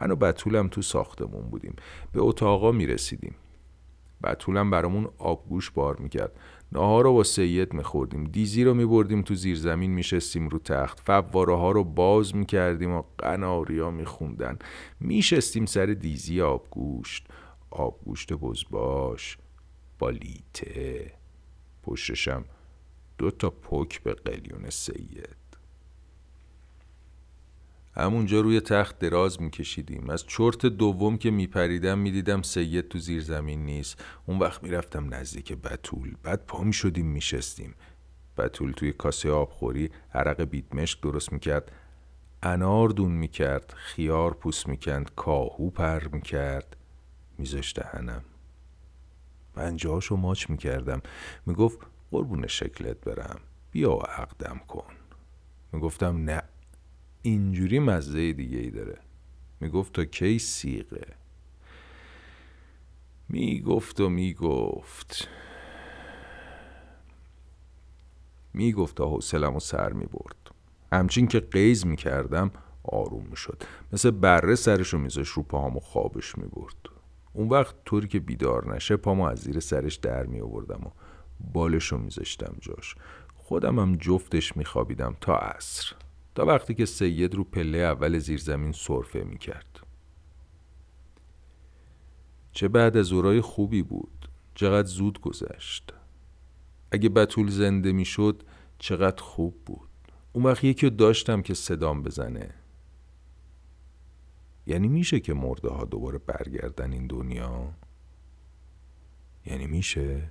من 0.00 0.10
و 0.10 0.16
بطولم 0.16 0.68
تو 0.68 0.82
ساختمون 0.82 1.50
بودیم. 1.50 1.76
به 2.12 2.22
اتاقا 2.22 2.72
می‌رسیدیم. 2.72 3.34
بطولم 4.24 4.70
برامون 4.70 5.08
آبگوش 5.18 5.70
بار 5.70 5.96
می‌کرد. 5.96 6.32
ناهار 6.72 7.04
رو 7.04 7.12
با 7.12 7.24
سید 7.24 7.74
میخوردیم. 7.74 8.24
دیزی 8.24 8.64
رو 8.64 8.74
میبردیم 8.74 9.22
تو 9.22 9.34
زیر 9.34 9.56
زمین 9.56 9.90
میشستیم 9.90 10.48
رو 10.48 10.58
تخت. 10.58 11.00
فواره 11.00 11.56
ها 11.56 11.70
رو 11.70 11.84
باز 11.84 12.36
می‌کردیم 12.36 12.92
و 12.92 13.02
قناریا 13.18 13.90
میخوندن. 13.90 14.58
میشستیم 15.00 15.66
سر 15.66 15.86
دیزی 15.86 16.40
آبگوشت 16.40 17.26
آبگوشت 17.70 18.32
بزباش. 18.32 19.38
بالیته. 20.02 21.12
پشتشم 21.82 22.44
دو 23.18 23.30
تا 23.30 23.50
پک 23.50 24.02
به 24.02 24.14
قلیون 24.14 24.70
سید. 24.70 25.36
همونجا 27.94 28.40
روی 28.40 28.60
تخت 28.60 28.98
دراز 28.98 29.42
میکشیدیم. 29.42 30.10
از 30.10 30.26
چرت 30.26 30.66
دوم 30.66 31.18
که 31.18 31.30
میپریدم 31.30 31.98
می‌دیدم 31.98 32.42
سید 32.42 32.88
تو 32.88 32.98
زیر 32.98 33.22
زمین 33.22 33.64
نیست. 33.64 34.04
اون 34.26 34.38
وقت 34.38 34.62
می‌رفتم 34.62 35.14
نزدیک 35.14 35.52
بتول. 35.52 36.14
بعد 36.22 36.46
پا 36.46 36.62
می‌شدیم 36.64 37.06
میشستیم. 37.06 37.74
بتول 38.38 38.72
توی 38.72 38.92
کاسه 38.92 39.30
آبخوری 39.30 39.90
عرق 40.14 40.44
بیدمشک 40.44 41.00
درست 41.00 41.32
می‌کرد. 41.32 41.72
انار 42.42 42.88
دون 42.88 43.12
می‌کرد 43.12 43.74
خیار 43.76 44.34
پوست 44.34 44.68
می‌کند 44.68 45.10
کاهو 45.16 45.70
پر 45.70 46.08
می‌کرد. 46.08 46.76
میذاشت 47.38 47.80
دهنم. 47.80 48.24
جاشو 49.76 50.16
ماچ 50.16 50.50
می‌کردم. 50.50 51.02
می‌گفت 51.46 51.78
قربون 52.10 52.46
شکلت 52.46 53.00
برم. 53.00 53.40
بیا 53.70 53.92
عقدم 53.92 54.60
کن. 54.68 54.94
می‌گفتم 55.72 56.16
نه 56.24 56.42
اینجوری 57.22 57.78
مزه 57.78 58.32
دیگه 58.32 58.58
ای 58.58 58.70
داره. 58.70 58.98
می‌گفت 59.60 59.92
تا 59.92 60.04
کی 60.04 60.38
سیغه؟ 60.38 61.06
می‌گفت 63.28 64.00
و 64.00 64.08
می‌گفت. 64.08 65.28
می‌گفت 68.54 68.96
تا 68.96 69.08
حوصلم 69.08 69.56
و 69.56 69.60
سر 69.60 69.92
می‌برد. 69.92 70.36
همچین 70.92 71.26
که 71.26 71.40
قیز 71.40 71.86
می‌کردم 71.86 72.50
آروم 72.84 73.26
می‌شد. 73.26 73.62
مثل 73.92 74.10
بره 74.10 74.54
سرشو 74.54 74.98
میذاش 74.98 75.28
رو 75.28 75.42
پاهامو 75.42 75.80
خوابش 75.80 76.38
می‌برد. 76.38 76.76
اون 77.32 77.48
وقت 77.48 77.74
طوری 77.84 78.08
که 78.08 78.20
بیدار 78.20 78.74
نشه 78.74 78.96
پامو 78.96 79.24
از 79.24 79.38
زیر 79.38 79.60
سرش 79.60 79.96
در 79.96 80.26
می 80.26 80.40
آوردم 80.40 80.86
و 80.86 80.90
بالشو 81.52 81.98
میذاشتم 81.98 82.56
جاش. 82.60 82.94
خودم 83.34 83.78
هم 83.78 83.96
جفتش 83.96 84.56
میخوابیدم 84.56 85.16
تا 85.20 85.36
عصر. 85.36 85.92
تا 86.34 86.44
وقتی 86.44 86.74
که 86.74 86.86
سید 86.86 87.34
رو 87.34 87.44
پله 87.44 87.78
اول 87.78 88.18
زیرزمین 88.18 88.72
سرفه 88.72 89.24
می‌کرد 89.24 89.80
چه 92.52 92.68
بعد 92.68 92.96
از 92.96 93.12
اورای 93.12 93.40
خوبی 93.40 93.82
بود. 93.82 94.28
چقدر 94.54 94.88
زود 94.88 95.20
گذشت. 95.20 95.94
اگه 96.90 97.08
بتول 97.08 97.48
زنده 97.48 97.92
می‌شد 97.92 98.42
چقدر 98.78 99.22
خوب 99.22 99.64
بود. 99.66 99.88
اون 100.32 100.44
وقت 100.44 100.64
یکی 100.64 100.90
داشتم 100.90 101.42
که 101.42 101.54
صدام 101.54 102.02
بزنه. 102.02 102.54
یعنی 104.66 104.88
میشه 104.88 105.20
که 105.20 105.34
مرده 105.34 105.68
ها 105.68 105.84
دوباره 105.84 106.18
برگردن 106.18 106.92
این 106.92 107.06
دنیا؟ 107.06 107.72
یعنی 109.46 109.66
میشه؟ 109.66 110.30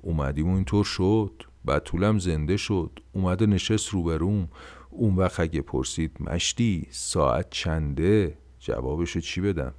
اومدیم 0.00 0.50
و 0.50 0.54
اینطور 0.54 0.84
شد. 0.84 1.42
بتولم 1.66 2.18
زنده 2.18 2.56
شد. 2.56 3.00
اومده 3.12 3.46
نشست 3.46 3.88
روبروم. 3.88 4.48
اون 4.90 5.16
وقت 5.16 5.40
اگه 5.40 5.60
پرسید 5.62 6.22
مشتی 6.22 6.86
ساعت 6.90 7.50
چنده؟ 7.50 8.38
جوابشو 8.58 9.20
چی 9.20 9.40
بدم؟ 9.40 9.74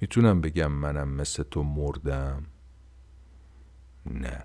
می‌تونم 0.00 0.40
بگم 0.40 0.72
منم 0.72 1.08
مثل 1.08 1.42
تو 1.42 1.62
مردم؟ 1.62 2.46
نه. 4.06 4.44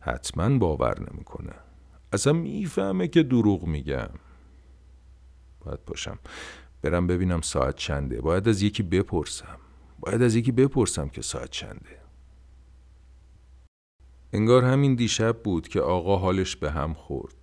حتما 0.00 0.58
باور 0.58 1.10
نمی‌کنه. 1.12 1.52
اصلا 2.12 2.32
می‌فهمه 2.32 3.08
که 3.08 3.22
دروغ 3.22 3.66
میگم. 3.66 4.10
باید 5.60 5.84
باشم. 5.84 6.18
برم 6.82 7.06
ببینم 7.06 7.40
ساعت 7.40 7.76
چنده. 7.76 8.20
باید 8.20 8.48
از 8.48 8.62
یکی 8.62 8.82
بپرسم. 8.82 9.58
باید 10.00 10.22
از 10.22 10.34
یکی 10.34 10.52
بپرسم 10.52 11.08
که 11.08 11.22
ساعت 11.22 11.50
چنده. 11.50 12.00
انگار 14.32 14.64
همین 14.64 14.94
دیشب 14.94 15.42
بود 15.42 15.68
که 15.68 15.80
آقا 15.80 16.16
حالش 16.16 16.56
به 16.56 16.70
هم 16.70 16.94
خورد. 16.94 17.34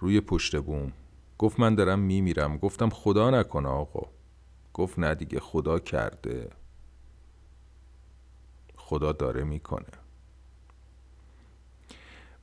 روی 0.00 0.20
پشت 0.20 0.56
بوم. 0.56 0.92
گفت 1.38 1.60
من 1.60 1.74
دارم 1.74 1.98
میمیرم. 1.98 2.58
گفتم 2.58 2.88
خدا 2.88 3.30
نکنه 3.30 3.68
آقا. 3.68 4.10
گفت 4.74 4.98
نه 4.98 5.14
دیگه 5.14 5.40
خدا 5.40 5.78
کرده. 5.78 6.50
خدا 8.76 9.12
داره 9.12 9.44
می‌کنه. 9.44 9.86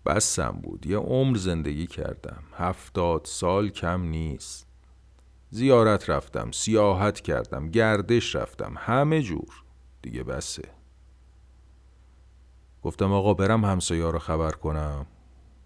بسم 0.06 0.52
بود. 0.52 0.86
یه 0.86 0.98
عمر 0.98 1.38
زندگی 1.38 1.88
کردم. 1.88 2.44
هفتاد 2.54 3.26
سال 3.26 3.70
کم 3.70 4.02
نیست. 4.02 4.69
زیارت 5.52 6.10
رفتم 6.10 6.52
سیاحت 6.52 7.22
کردم 7.22 7.70
گردش 7.70 8.36
رفتم 8.36 8.74
همه 8.78 9.22
جور. 9.22 9.64
دیگه 10.02 10.24
بسه. 10.24 10.70
گفتم 12.84 13.12
آقا 13.12 13.34
برم 13.34 13.66
همسایه 13.66 14.06
رو 14.06 14.20
خبر 14.20 14.52
کنم. 14.52 15.06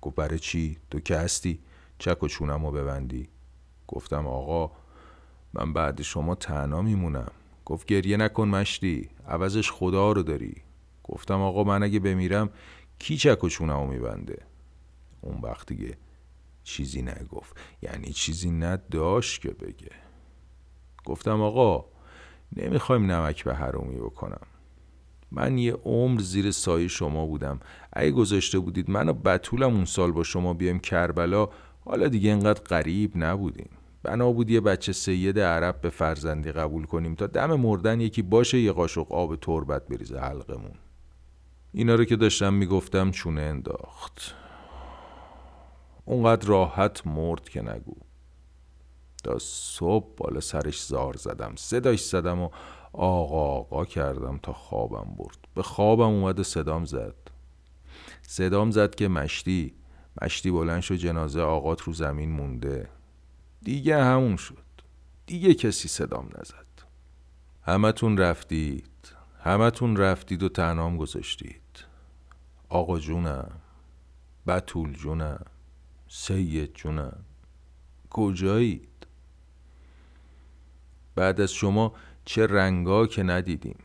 گفت 0.01 0.15
برای 0.15 0.39
چی؟ 0.39 0.77
تو 0.91 0.99
که 0.99 1.17
هستی؟ 1.17 1.59
چک 1.99 2.23
و 2.23 2.27
چونم 2.27 2.65
رو 2.65 2.71
ببندی. 2.71 3.29
گفتم 3.87 4.27
آقا 4.27 4.71
من 5.53 5.73
بعد 5.73 6.01
شما 6.01 6.35
تنها 6.35 6.81
میمونم. 6.81 7.31
گفت 7.65 7.87
گریه 7.87 8.17
نکن 8.17 8.47
مشتی 8.47 9.09
عوضش 9.27 9.71
خدا 9.71 10.11
رو 10.11 10.23
داری. 10.23 10.55
گفتم 11.03 11.41
آقا 11.41 11.63
من 11.63 11.83
اگه 11.83 11.99
بمیرم 11.99 12.49
کی 12.99 13.17
چک 13.17 13.43
و 13.43 13.49
چونم 13.49 13.79
رو 13.79 13.87
میبنده؟ 13.87 14.37
اون 15.21 15.41
وقت 15.41 15.67
دیگه 15.67 15.97
چیزی 16.63 17.01
نگفت. 17.01 17.57
یعنی 17.81 18.13
چیزی 18.13 18.51
نداشت 18.51 19.41
که 19.41 19.49
بگه. 19.49 19.91
گفتم 21.05 21.41
آقا 21.41 21.85
نمی‌خوایم 22.55 23.11
نمک 23.11 23.43
به 23.43 23.55
حرومی 23.55 23.97
بکنم. 23.97 24.47
من 25.31 25.57
یه 25.57 25.73
عمر 25.73 26.21
زیر 26.21 26.51
سایه 26.51 26.87
شما 26.87 27.25
بودم. 27.25 27.59
اگه 27.93 28.11
گذاشته 28.11 28.59
بودید 28.59 28.89
من 28.89 29.09
و 29.09 29.13
بطولم 29.13 29.73
اون 29.75 29.85
سال 29.85 30.11
با 30.11 30.23
شما 30.23 30.53
بیایم 30.53 30.79
کربلا 30.79 31.49
حالا 31.85 32.07
دیگه 32.07 32.31
انقدر 32.31 32.63
غریب 32.63 33.11
نبودیم. 33.15 33.69
بنا 34.03 34.31
بود 34.31 34.49
یه 34.49 34.61
بچه 34.61 34.93
سید 34.93 35.39
عرب 35.39 35.81
به 35.81 35.89
فرزندی 35.89 36.51
قبول 36.51 36.85
کنیم 36.85 37.15
تا 37.15 37.27
دم 37.27 37.55
مردن 37.55 38.01
یکی 38.01 38.21
باشه 38.21 38.59
یه 38.59 38.71
قاشق 38.71 39.11
آب 39.11 39.35
تربت 39.35 39.87
بریزه 39.87 40.19
حلقمون. 40.19 40.75
اینا 41.71 41.95
رو 41.95 42.05
که 42.05 42.15
داشتم 42.15 42.53
می‌گفتم 42.53 43.11
چونه 43.11 43.41
انداخت. 43.41 44.35
اونقدر 46.05 46.47
راحت 46.47 47.07
مرد 47.07 47.49
که 47.49 47.61
نگو. 47.61 47.95
تا 49.23 49.37
صبح 49.39 50.15
بالا 50.17 50.39
سرش 50.39 50.85
زار 50.85 51.17
زدم 51.17 51.55
صداش 51.55 52.05
زدم 52.05 52.39
و 52.39 52.49
آقا 52.93 53.57
آقا 53.57 53.85
کردم 53.85 54.39
تا 54.43 54.53
خوابم 54.53 55.15
برد. 55.17 55.37
به 55.55 55.63
خوابم 55.63 56.03
اومد 56.03 56.39
و 56.39 56.43
صدام 56.43 56.85
زد. 56.85 57.15
صدام 58.21 58.71
زد 58.71 58.95
که 58.95 59.07
مشتی 59.07 59.73
مشتی 60.21 60.51
بلند 60.51 60.81
شد 60.81 60.95
جنازه 60.95 61.41
آقات 61.41 61.81
رو 61.81 61.93
زمین 61.93 62.31
مونده. 62.31 62.89
دیگه 63.61 64.03
همون 64.03 64.35
شد. 64.35 64.63
دیگه 65.25 65.53
کسی 65.53 65.87
صدام 65.87 66.29
نزد. 66.39 66.65
همتون 67.61 68.17
رفتید. 68.17 68.89
همتون 69.39 69.97
رفتید 69.97 70.43
و 70.43 70.49
تنام 70.49 70.97
گذاشتید. 70.97 71.85
آقا 72.69 72.99
جونم 72.99 73.51
بطول 74.47 74.93
جونم. 74.93 75.45
سید 76.15 76.73
جونم. 76.73 77.25
کجایید؟ 78.09 79.07
بعد 81.15 81.41
از 81.41 81.51
شما 81.51 81.93
چه 82.25 82.47
رنگا 82.47 83.07
که 83.07 83.23
ندیدیم. 83.23 83.77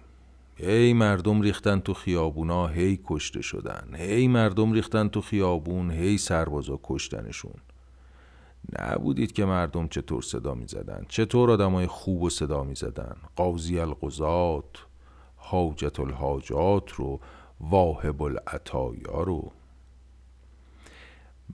هی 0.56 0.92
مردم 0.92 1.40
ریختن 1.40 1.80
تو 1.80 1.94
خیابونا 1.94 2.66
هی 2.66 3.00
کشته 3.04 3.42
شدن. 3.42 3.94
هی 3.94 4.28
مردم 4.28 4.72
ریختن 4.72 5.08
تو 5.08 5.20
خیابون 5.20 5.90
هی 5.90 6.18
سربازا 6.18 6.80
کشتنشون. 6.82 7.60
نبودید 8.78 9.32
که 9.32 9.44
مردم 9.44 9.88
چطور 9.88 10.22
صدا 10.22 10.54
می 10.54 10.66
زدن 10.66 11.04
چطور 11.08 11.50
آدمای 11.50 11.86
خوب 11.86 12.22
و 12.22 12.30
صدا 12.30 12.64
می 12.64 12.74
زدن 12.74 13.16
قاضی 13.36 13.78
القضات 13.78 14.86
حاجت 15.36 16.00
الحاجات 16.00 16.92
رو 16.92 17.20
واهب 17.60 18.22
العطایا 18.22 19.22
رو. 19.22 19.52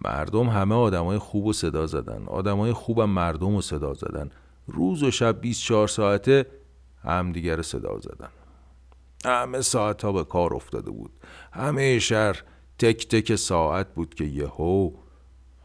مردم 0.01 0.49
همه 0.49 0.75
آدمای 0.75 1.19
خوب 1.19 1.47
و 1.47 1.53
صدا 1.53 1.87
زدن. 1.87 2.25
آدمای 2.27 2.73
خوبم 2.73 3.11
مردم 3.11 3.55
و 3.55 3.63
صدا 3.63 3.95
زدن. 3.95 4.31
روز 4.67 5.03
و 5.03 5.11
شب 5.11 5.41
24 5.41 5.89
ساعته 5.89 6.47
همدیگر 7.03 7.63
صدا 7.63 8.01
زدن. 8.01 8.31
همه 9.25 9.61
ساعت 9.61 10.05
ها 10.05 10.13
به 10.13 10.25
کار 10.25 10.55
افتاده 10.55 10.91
بود. 10.91 11.13
همه 11.53 11.99
شهر 11.99 12.43
تک 12.79 13.09
تک 13.09 13.35
ساعت 13.35 13.95
بود 13.95 14.15
که 14.15 14.25
یهو 14.25 14.91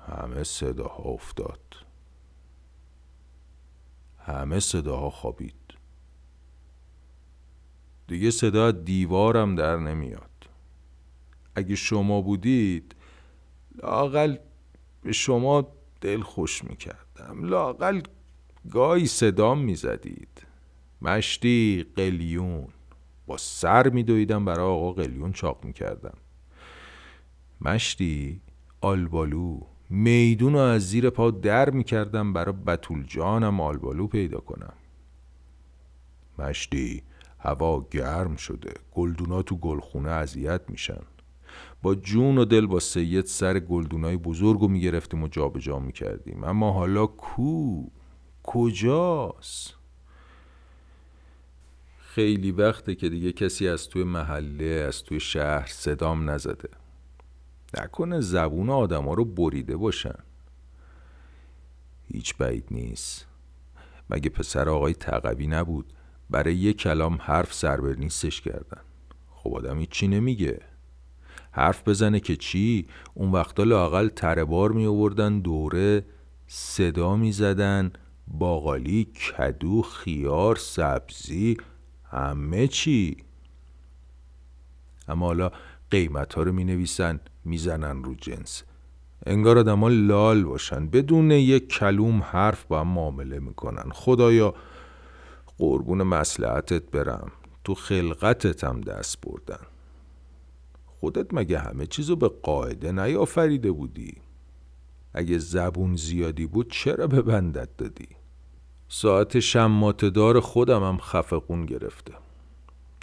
همه 0.07 0.43
صداها 0.43 1.03
افتاد. 1.03 1.59
همه 4.25 4.59
صداها 4.59 5.09
خوابید. 5.09 5.53
دیگه 8.07 8.31
صدا 8.31 8.71
دیوارم 8.71 9.55
در 9.55 9.77
نمیاد. 9.77 10.29
اگه 11.55 11.75
شما 11.75 12.21
بودید 12.21 12.95
لاقل 13.83 14.35
به 15.01 15.11
شما 15.11 15.67
دل 16.01 16.21
خوش 16.21 16.63
می‌کردم. 16.63 17.43
لاقل 17.43 18.01
گاهی 18.71 19.07
صدام 19.07 19.59
می‌زدید. 19.59 20.41
مشتی 21.01 21.85
قلیون. 21.95 22.67
با 23.27 23.37
سر 23.37 23.89
میدویدم 23.89 24.45
برای 24.45 24.65
آقا 24.65 24.91
قلیون 24.93 25.31
چاق 25.31 25.65
می‌کردم. 25.65 26.17
مشتی 27.61 28.41
آلبالو. 28.81 29.59
میدون 29.89 30.53
رو 30.53 30.59
از 30.59 30.89
زیر 30.89 31.09
پا 31.09 31.31
در 31.31 31.69
می‌کردم 31.69 32.33
برای 32.33 32.53
بطول 32.53 33.03
جانم 33.03 33.61
آلبالو 33.61 34.07
پیدا 34.07 34.39
کنم. 34.39 34.73
مشتی 36.39 37.03
هوا 37.39 37.87
گرم 37.91 38.35
شده. 38.35 38.73
گلدونا 38.91 39.41
تو 39.41 39.57
گلخونه 39.57 40.09
اذیت 40.09 40.61
میشن. 40.67 41.01
با 41.81 41.95
جون 41.95 42.37
و 42.37 42.45
دل 42.45 42.65
با 42.65 42.79
سید 42.79 43.25
سر 43.25 43.59
گلدونای 43.59 44.17
بزرگ 44.17 44.59
رو 44.59 44.67
می‌گرفتیم 44.67 45.23
و 45.23 45.27
جابجا 45.27 45.79
می‌کردیم. 45.79 46.43
اما 46.43 46.71
حالا 46.71 47.07
کو؟ 47.07 47.83
کجاست؟ 48.43 49.75
خیلی 51.99 52.51
وقته 52.51 52.95
که 52.95 53.09
دیگه 53.09 53.31
کسی 53.31 53.67
از 53.67 53.89
توی 53.89 54.03
محله 54.03 54.85
از 54.87 55.03
توی 55.03 55.19
شهر 55.19 55.67
صدام 55.67 56.29
نزده. 56.29 56.69
نکنه 57.77 58.21
زبون 58.21 58.69
آدم 58.69 59.05
ها 59.05 59.13
رو 59.13 59.25
بریده 59.25 59.77
باشن. 59.77 60.19
هیچ 62.07 62.35
بعید 62.37 62.65
نیست. 62.71 63.27
مگه 64.09 64.29
پسر 64.29 64.69
آقای 64.69 64.93
تقوی 64.93 65.47
نبود؟ 65.47 65.93
برای 66.29 66.55
یه 66.55 66.73
کلام 66.73 67.17
حرف 67.21 67.53
سربر 67.53 67.93
نیستش 67.93 68.41
کردن. 68.41 68.81
خب 69.31 69.55
آدم 69.55 69.85
چی 69.85 70.07
نمیگه. 70.07 70.59
حرف 71.51 71.87
بزنه 71.87 72.19
که 72.19 72.35
چی؟ 72.35 72.87
اون 73.13 73.31
وقتا 73.31 73.63
لاقل 73.63 74.07
تربار 74.07 74.71
می 74.71 74.85
آوردن 74.85 75.39
دوره 75.39 76.05
صدا 76.47 77.15
می 77.15 77.31
زدن 77.31 77.91
باقالی 78.27 79.05
کدو 79.05 79.81
خیار 79.81 80.55
سبزی 80.55 81.57
همه 82.11 82.67
چی. 82.67 83.17
اما 85.07 85.25
حالا 85.25 85.51
قیمت 85.91 86.33
ها 86.33 86.43
رو 86.43 86.51
می 86.51 86.63
نویسن 86.63 87.19
می‌زنن 87.45 88.03
رو 88.03 88.15
جنس. 88.15 88.63
انگار 89.25 89.57
آدم 89.57 90.07
لال 90.07 90.43
باشن. 90.43 90.87
بدون 90.87 91.31
یک 91.31 91.67
کلوم 91.67 92.21
حرف 92.21 92.65
با 92.65 92.79
هم 92.79 92.87
معامله 92.87 93.39
می‌کنن. 93.39 93.89
خدایا 93.91 94.53
قربون 95.57 96.03
مسلحتت 96.03 96.91
برم. 96.91 97.31
تو 97.63 97.75
خلقتت 97.75 98.63
هم 98.63 98.81
دست 98.81 99.21
بردن. 99.21 99.65
خودت 100.99 101.33
مگه 101.33 101.59
همه 101.59 101.87
چیزو 101.87 102.15
به 102.15 102.27
قاعده 102.27 102.91
نیافریده 102.91 103.71
بودی؟ 103.71 104.13
اگه 105.13 105.37
زبون 105.37 105.95
زیادی 105.95 106.45
بود 106.45 106.71
چرا 106.71 107.07
به 107.07 107.21
بندت 107.21 107.77
دادی؟ 107.77 108.07
ساعت 108.87 109.39
شماتدار 109.39 110.39
خودم 110.39 110.83
هم 110.83 110.97
خفقون 110.97 111.65
گرفته. 111.65 112.13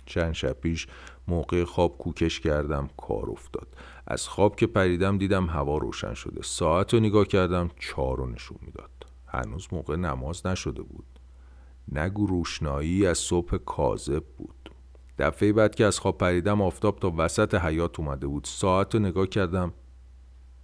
چند 0.07 0.33
شب 0.33 0.53
پیش 0.53 0.87
موقع 1.29 1.65
خواب 1.65 1.99
کوکش 1.99 2.41
کردم 2.41 2.89
کار 2.97 3.31
افتاد. 3.31 3.69
از 4.07 4.29
خواب 4.29 4.57
که 4.57 4.67
پریدم 4.67 5.19
دیدم 5.19 5.47
هوا 5.47 5.79
روشن 5.79 6.15
شده. 6.15 6.43
ساعت 6.43 6.95
رو 6.95 7.01
نگاه 7.01 7.27
کردم 7.27 7.71
چهار 7.81 8.17
رو 8.17 8.27
نشون 8.27 8.59
می‌داد. 8.63 8.91
هنوز 9.27 9.69
موقع 9.73 9.97
نماز 9.97 10.47
نشده 10.47 10.83
بود. 10.83 11.07
نگو 11.93 12.27
روشنایی 12.27 13.07
از 13.07 13.19
صبح 13.19 13.57
کاذب 13.57 14.25
بود. 14.39 14.56
دفعه 15.19 15.53
بعد 15.53 15.75
که 15.75 15.85
از 15.85 15.99
خواب 15.99 16.19
پریدم 16.19 16.63
آفتاب 16.63 16.99
تا 16.99 17.13
وسط 17.17 17.55
حیات 17.55 18.01
اومده 18.01 18.27
بود. 18.27 18.45
ساعت 18.45 18.95
رو 18.95 19.01
نگاه 19.01 19.27
کردم 19.27 19.73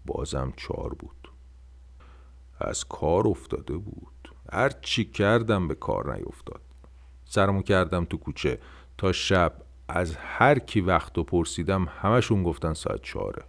بازم 0.06 0.52
چهار 0.56 0.94
بود. 0.94 1.32
از 2.60 2.84
کار 2.84 3.28
افتاده 3.28 3.76
بود. 3.76 4.34
هر 4.52 4.68
چی 4.68 5.04
کردم 5.04 5.68
به 5.68 5.74
کار 5.74 6.16
نیفتاد. 6.16 6.60
سرمو 7.24 7.62
کردم 7.62 8.04
تو 8.04 8.16
کوچه. 8.16 8.58
تا 8.98 9.12
شب 9.12 9.52
از 9.88 10.16
هر 10.16 10.58
کی 10.58 10.80
وقت 10.80 11.18
و 11.18 11.24
پرسیدم 11.24 11.84
همشون 11.84 12.42
گفتن 12.42 12.72
ساعت 12.72 13.02
چهاره. 13.02 13.44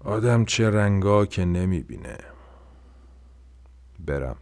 آدم 0.00 0.44
چه 0.44 0.70
رنگا 0.70 1.26
که 1.26 1.44
نمی‌بینه. 1.44 2.18
برم. 3.98 4.36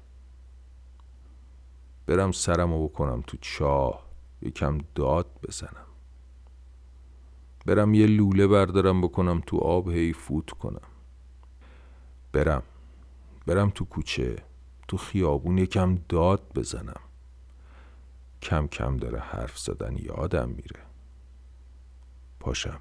برم 2.07 2.33
سرمو 2.33 2.89
بکنم 2.89 3.23
تو 3.27 3.37
چاه 3.41 4.05
یکم 4.43 4.79
داد 4.95 5.27
بزنم. 5.43 5.87
برم 7.67 7.95
یه 7.95 8.07
لوله 8.07 8.47
بردارم 8.47 9.01
بکنم 9.01 9.43
تو 9.47 9.59
آب 9.59 9.89
هی 9.89 10.13
فوت 10.13 10.51
کنم. 10.51 10.89
برم 12.33 12.63
برم 13.47 13.71
تو 13.71 13.85
کوچه 13.85 14.37
تو 14.89 14.97
خیابون 14.97 15.59
یکم 15.59 15.99
داد 16.09 16.53
بزنم. 16.55 17.01
کم 18.43 18.67
کم 18.67 18.97
داره 18.97 19.19
حرف 19.19 19.59
زدن 19.59 19.97
یادم 19.97 20.49
میره. 20.49 20.81
پاشم. 22.41 22.81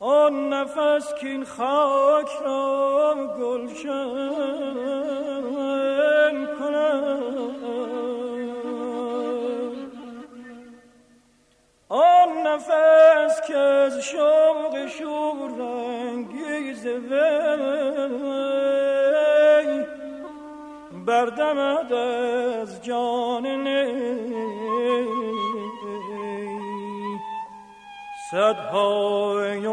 آن 0.00 0.48
نفس 0.48 1.14
که 1.14 1.26
این 1.26 1.44
خاک 1.44 2.28
را 2.44 3.14
گلشن 3.38 4.24
کند. 6.58 7.24
آن 11.88 12.28
نفس 12.46 13.40
که 13.46 13.56
از 13.56 13.98
شوق 14.00 14.86
شور 14.86 15.50
رنگیز 15.58 16.86
بردمد 21.06 21.92
از 21.92 22.84
جان 22.84 23.46
نی. 23.46 24.24
صدهای 28.30 29.66